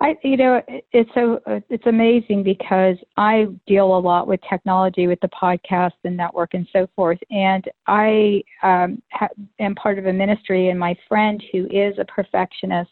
I, 0.01 0.17
you 0.23 0.35
know, 0.35 0.61
it's 0.91 1.09
so 1.13 1.39
it's 1.69 1.85
amazing 1.85 2.43
because 2.43 2.97
I 3.15 3.47
deal 3.65 3.97
a 3.97 3.99
lot 3.99 4.27
with 4.27 4.41
technology, 4.49 5.07
with 5.07 5.19
the 5.21 5.29
podcast 5.29 5.93
and 6.03 6.17
network 6.17 6.53
and 6.53 6.67
so 6.73 6.87
forth, 6.97 7.19
and 7.31 7.63
I 7.87 8.43
um, 8.61 9.01
ha- 9.13 9.29
am 9.59 9.73
part 9.75 9.97
of 9.97 10.05
a 10.05 10.11
ministry. 10.11 10.67
And 10.67 10.77
my 10.77 10.97
friend, 11.07 11.41
who 11.53 11.67
is 11.67 11.97
a 11.97 12.05
perfectionist, 12.05 12.91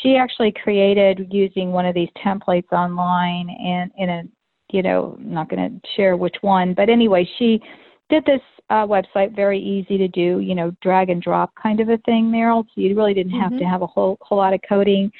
she 0.00 0.16
actually 0.16 0.52
created 0.62 1.26
using 1.30 1.72
one 1.72 1.86
of 1.86 1.94
these 1.94 2.08
templates 2.24 2.70
online 2.72 3.48
and 3.50 3.90
in 3.98 4.08
a 4.08 4.22
you 4.70 4.82
know 4.82 5.16
I'm 5.18 5.32
not 5.32 5.48
going 5.50 5.80
to 5.80 5.88
share 5.96 6.16
which 6.16 6.36
one 6.40 6.74
but 6.74 6.88
anyway 6.88 7.28
she 7.38 7.60
did 8.08 8.24
this 8.24 8.40
uh, 8.70 8.86
website 8.86 9.34
very 9.34 9.60
easy 9.60 9.98
to 9.98 10.08
do 10.08 10.40
you 10.40 10.54
know 10.54 10.72
drag 10.80 11.10
and 11.10 11.20
drop 11.20 11.52
kind 11.60 11.80
of 11.80 11.88
a 11.88 11.98
thing 11.98 12.24
Meryl 12.26 12.64
so 12.64 12.80
you 12.80 12.96
really 12.96 13.14
didn't 13.14 13.38
have 13.38 13.50
mm-hmm. 13.50 13.58
to 13.58 13.64
have 13.64 13.82
a 13.82 13.86
whole 13.86 14.18
whole 14.20 14.38
lot 14.38 14.54
of 14.54 14.60
coding 14.68 15.10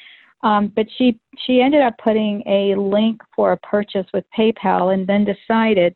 um, 0.43 0.71
but 0.75 0.87
she 0.97 1.19
she 1.45 1.61
ended 1.61 1.81
up 1.81 1.93
putting 2.03 2.43
a 2.47 2.75
link 2.75 3.21
for 3.35 3.53
a 3.53 3.57
purchase 3.57 4.05
with 4.13 4.25
PayPal 4.37 4.93
and 4.93 5.07
then 5.07 5.25
decided 5.25 5.95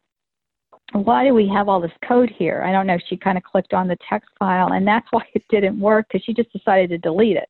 why 0.94 1.26
do 1.26 1.34
we 1.34 1.50
have 1.54 1.68
all 1.68 1.82
this 1.82 1.92
code 2.08 2.32
here? 2.38 2.64
I 2.66 2.72
don't 2.72 2.88
know. 2.88 2.98
She 3.10 3.18
kind 3.18 3.38
of 3.38 3.44
clicked 3.44 3.74
on 3.74 3.88
the 3.88 3.98
text 4.10 4.30
file, 4.40 4.72
and 4.72 4.88
that's 4.88 5.08
why 5.12 5.24
it 5.34 5.44
didn't 5.50 5.80
work 5.80 6.08
because 6.08 6.24
she 6.24 6.34
just 6.34 6.52
decided 6.54 6.90
to 6.90 6.98
delete 6.98 7.38
it. 7.38 7.50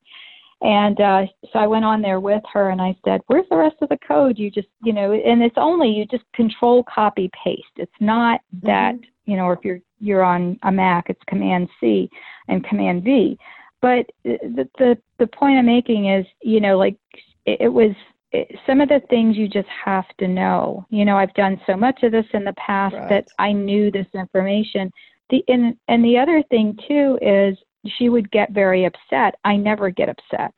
And 0.62 1.00
uh, 1.00 1.26
so 1.54 1.60
I 1.60 1.68
went 1.68 1.86
on 1.86 2.02
there 2.02 2.20
with 2.20 2.42
her 2.52 2.72
and 2.72 2.82
I 2.82 2.96
said, 3.06 3.22
Where's 3.28 3.46
the 3.50 3.58
rest 3.58 3.76
of 3.82 3.90
the 3.90 4.00
code? 4.08 4.40
You 4.40 4.50
just, 4.50 4.68
you 4.84 4.92
know, 4.92 5.14
and 5.14 5.44
it's 5.44 5.58
only 5.58 5.90
you 5.90 6.06
just 6.06 6.24
control 6.34 6.84
copy 6.84 7.30
paste. 7.44 7.64
It's 7.76 7.92
not 8.00 8.42
that, 8.64 8.96
mm-hmm. 8.96 9.32
you 9.32 9.38
know, 9.38 9.52
if 9.52 9.60
you're 9.64 9.80
you're 10.00 10.24
on 10.24 10.60
a 10.64 10.72
Mac, 10.72 11.10
it's 11.10 11.22
Command 11.28 11.70
C 11.80 12.10
and 12.48 12.66
Command 12.66 13.04
V. 13.04 13.38
But 13.82 14.08
the 14.24 14.68
the, 14.80 14.98
the 15.20 15.28
point 15.28 15.60
I'm 15.60 15.68
making 15.68 16.10
is, 16.10 16.26
you 16.42 16.60
know, 16.60 16.78
like 16.78 16.98
it, 17.46 17.62
it 17.62 17.70
was 17.70 17.92
it, 18.32 18.48
some 18.66 18.82
of 18.82 18.90
the 18.90 19.02
things 19.12 19.38
you 19.38 19.48
just 19.48 19.70
have 19.86 20.06
to 20.20 20.28
know. 20.28 20.88
You 20.90 21.06
know, 21.06 21.18
I've 21.18 21.34
done 21.36 21.62
so 21.68 21.78
much 21.78 22.02
of 22.02 22.12
this 22.12 22.26
in 22.34 22.44
the 22.44 22.54
past 22.54 22.96
right. 22.96 23.10
that 23.10 23.28
I 23.38 23.52
knew 23.52 23.92
this 23.92 24.08
information. 24.16 24.92
The 25.30 25.44
and 25.50 25.76
and 25.88 26.04
the 26.04 26.18
other 26.18 26.42
thing 26.50 26.78
too 26.88 27.20
is 27.22 27.58
she 27.98 28.10
would 28.10 28.32
get 28.32 28.52
very 28.52 28.86
upset. 28.86 29.36
I 29.44 29.56
never 29.56 29.90
get 29.90 30.10
upset 30.10 30.54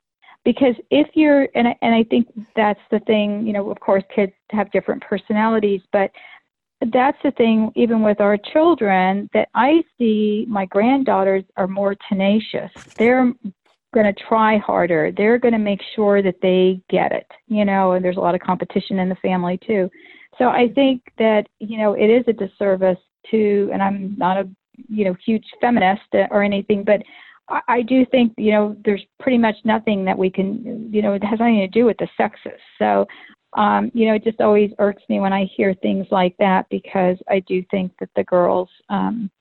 because 0.45 0.75
if 0.89 1.07
you're 1.13 1.47
and 1.55 1.67
I, 1.67 1.75
and 1.81 1.93
I 1.93 2.03
think 2.03 2.27
that's 2.55 2.79
the 2.91 2.99
thing. 3.01 3.45
You 3.45 3.53
know, 3.53 3.69
of 3.69 3.79
course, 3.79 4.03
kids 4.13 4.33
have 4.51 4.71
different 4.71 5.03
personalities, 5.03 5.81
but 5.91 6.11
that's 6.93 7.17
the 7.23 7.31
thing. 7.31 7.71
Even 7.75 8.01
with 8.01 8.21
our 8.21 8.37
children, 8.37 9.29
that 9.33 9.49
I 9.53 9.83
see 9.97 10.45
my 10.47 10.65
granddaughters 10.65 11.43
are 11.57 11.67
more 11.67 11.95
tenacious. 12.07 12.71
They're 12.97 13.33
going 13.93 14.05
to 14.05 14.23
try 14.27 14.57
harder. 14.57 15.11
They're 15.15 15.39
going 15.39 15.53
to 15.53 15.59
make 15.59 15.81
sure 15.95 16.21
that 16.21 16.41
they 16.41 16.81
get 16.89 17.11
it. 17.11 17.27
You 17.47 17.65
know, 17.65 17.93
and 17.93 18.03
there's 18.03 18.17
a 18.17 18.21
lot 18.21 18.35
of 18.35 18.41
competition 18.41 18.99
in 18.99 19.09
the 19.09 19.15
family 19.15 19.59
too. 19.65 19.89
So 20.37 20.45
I 20.45 20.69
think 20.73 21.03
that 21.17 21.47
you 21.59 21.77
know 21.77 21.93
it 21.93 22.07
is 22.07 22.23
a 22.27 22.33
disservice 22.33 22.99
to, 23.31 23.69
and 23.73 23.83
I'm 23.83 24.15
not 24.17 24.37
a 24.37 24.49
you 24.87 25.05
know 25.05 25.15
huge 25.25 25.45
feminist 25.61 26.01
or 26.31 26.43
anything, 26.43 26.83
but 26.83 27.01
I, 27.67 27.81
do 27.81 28.05
think 28.05 28.33
you 28.37 28.51
know 28.51 28.75
there's 28.85 29.03
pretty 29.19 29.37
much 29.37 29.55
nothing 29.63 30.05
that 30.05 30.17
we 30.17 30.29
can 30.29 30.89
you 30.91 31.01
know 31.01 31.13
it 31.13 31.23
has 31.23 31.39
nothing 31.39 31.59
to 31.59 31.67
do 31.67 31.85
with 31.85 31.97
the 31.97 32.07
sexes. 32.15 32.59
So 32.77 33.07
um, 33.57 33.91
you 33.93 34.07
know 34.07 34.13
it 34.13 34.23
just 34.23 34.41
always 34.41 34.71
irks 34.79 35.03
me 35.09 35.19
when 35.19 35.33
I 35.33 35.45
hear 35.55 35.73
things 35.73 36.05
like 36.11 36.35
that 36.37 36.67
because 36.69 37.17
I 37.27 37.39
do 37.41 37.63
think 37.71 37.91
that 37.99 38.09
the 38.15 38.23
girls 38.23 38.69
um, 38.89 39.31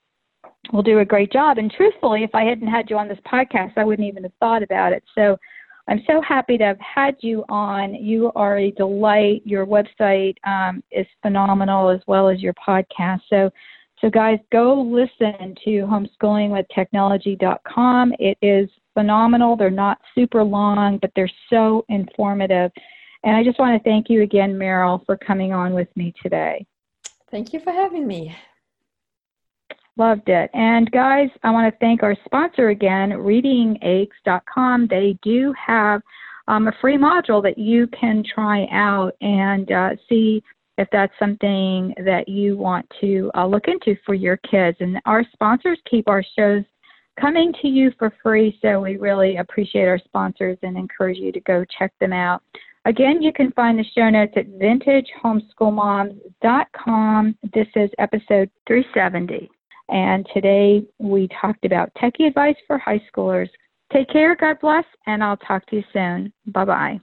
will 0.73 0.83
do 0.83 1.01
a 1.01 1.05
great 1.05 1.33
job. 1.33 1.59
And 1.59 1.71
truthfully, 1.71 2.25
if 2.25 2.35
I 2.35 2.45
hadn't 2.45 2.69
had 2.69 2.91
you 2.91 2.97
on 2.97 3.09
this 3.09 3.19
podcast, 3.31 3.73
I 3.77 3.85
wouldn't 3.85 4.09
even 4.09 4.23
have 4.23 4.33
thought 4.41 4.63
about 4.63 4.93
it. 4.93 5.05
So 5.15 5.37
I'm 5.89 6.03
so 6.07 6.21
happy 6.21 6.59
to 6.59 6.65
have 6.65 6.81
had 6.81 7.17
you 7.21 7.45
on. 7.49 7.95
You 7.95 8.31
are 8.37 8.59
a 8.59 8.71
delight. 8.73 9.43
Your 9.45 9.67
website 9.67 10.35
um, 10.47 10.83
is 10.91 11.07
phenomenal 11.23 11.89
as 11.89 12.01
well 12.07 12.29
as 12.29 12.41
your 12.41 12.55
podcast. 12.55 13.21
So 13.31 13.51
so, 14.01 14.11
guys, 14.11 14.39
go 14.53 14.81
listen 14.81 15.57
to 15.65 15.87
homeschoolingwithtechnology.com. 15.87 18.15
It 18.19 18.39
is 18.41 18.71
phenomenal. 18.95 19.57
They're 19.57 19.71
not 19.71 20.01
super 20.15 20.45
long, 20.45 20.99
but 20.99 21.11
they're 21.17 21.29
so 21.51 21.85
informative. 21.89 22.71
And 23.25 23.37
I 23.37 23.43
just 23.43 23.59
want 23.59 23.77
to 23.77 23.83
thank 23.89 24.09
you 24.09 24.23
again, 24.23 24.55
Meryl, 24.55 25.05
for 25.05 25.17
coming 25.17 25.53
on 25.53 25.75
with 25.75 25.89
me 25.97 26.15
today. 26.23 26.65
Thank 27.31 27.53
you 27.53 27.61
for 27.61 27.73
having 27.73 28.07
me. 28.07 28.35
Loved 29.97 30.29
it. 30.29 30.51
And 30.55 30.89
guys, 30.93 31.29
I 31.43 31.51
want 31.51 31.73
to 31.73 31.79
thank 31.81 32.05
our 32.05 32.15
sponsor 32.25 32.69
again, 32.69 33.11
readingeggs.com. 33.11 34.87
They 34.87 35.19
do 35.23 35.53
have 35.55 36.03
um, 36.47 36.69
a 36.69 36.73
free 36.81 36.97
module 36.97 37.43
that 37.43 37.59
you 37.59 37.89
can 37.89 38.23
try 38.23 38.69
out 38.71 39.17
and 39.21 39.73
uh, 39.73 39.97
see 40.09 40.45
if 40.79 40.89
that's 40.91 41.13
something 41.19 41.93
that 42.05 42.29
you 42.29 42.57
want 42.57 42.91
to 43.01 43.31
uh, 43.35 43.47
look 43.47 43.69
into 43.69 43.97
for 44.07 44.15
your 44.15 44.39
kids. 44.39 44.79
And 44.81 44.99
our 45.05 45.23
sponsors 45.33 45.79
keep 45.91 46.09
our 46.09 46.25
shows 46.37 46.65
coming 47.21 47.53
to 47.61 47.69
you 47.69 47.93
for 47.99 48.11
free, 48.23 48.59
so 48.63 48.81
we 48.81 48.97
really 48.97 49.37
appreciate 49.37 49.87
our 49.87 49.99
sponsors 49.99 50.57
and 50.63 50.79
encourage 50.79 51.19
you 51.19 51.33
to 51.33 51.41
go 51.41 51.65
check 51.79 51.93
them 52.01 52.13
out. 52.13 52.43
Again, 52.85 53.21
you 53.21 53.33
can 53.33 53.51
find 53.53 53.77
the 53.79 53.85
show 53.95 54.09
notes 54.09 54.33
at 54.37 54.49
vintagehomeschoolmoms.com. 54.53 57.37
This 57.53 57.67
is 57.77 57.91
episode 57.99 58.51
370. 58.67 59.51
And 59.91 60.27
today 60.33 60.87
we 60.99 61.29
talked 61.41 61.65
about 61.65 61.93
techie 61.95 62.27
advice 62.29 62.57
for 62.67 62.77
high 62.79 63.01
schoolers, 63.13 63.49
Take 63.93 64.09
care, 64.11 64.37
God 64.37 64.59
bless, 64.61 64.85
and 65.07 65.25
I'll 65.25 65.37
talk 65.37 65.67
to 65.67 65.77
you 65.77 65.85
soon. 65.93 66.33
Bye 66.47 66.65
bye. 66.65 67.01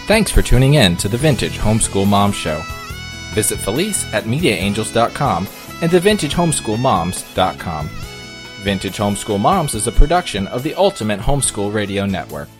Thanks 0.00 0.30
for 0.30 0.42
tuning 0.42 0.74
in 0.74 0.96
to 0.98 1.08
the 1.08 1.18
Vintage 1.18 1.58
Homeschool 1.58 2.06
Mom 2.06 2.32
Show. 2.32 2.62
Visit 3.34 3.58
Felice 3.58 4.12
at 4.12 4.24
MediaAngels.com 4.24 5.46
and 5.82 5.90
TheVintageHomeschoolMoms.com. 5.90 7.90
Vintage 8.60 8.98
Homeschool 8.98 9.40
Moms 9.40 9.74
is 9.74 9.86
a 9.86 9.92
production 9.92 10.46
of 10.48 10.62
the 10.62 10.74
Ultimate 10.74 11.20
Homeschool 11.20 11.72
Radio 11.72 12.04
Network. 12.04 12.50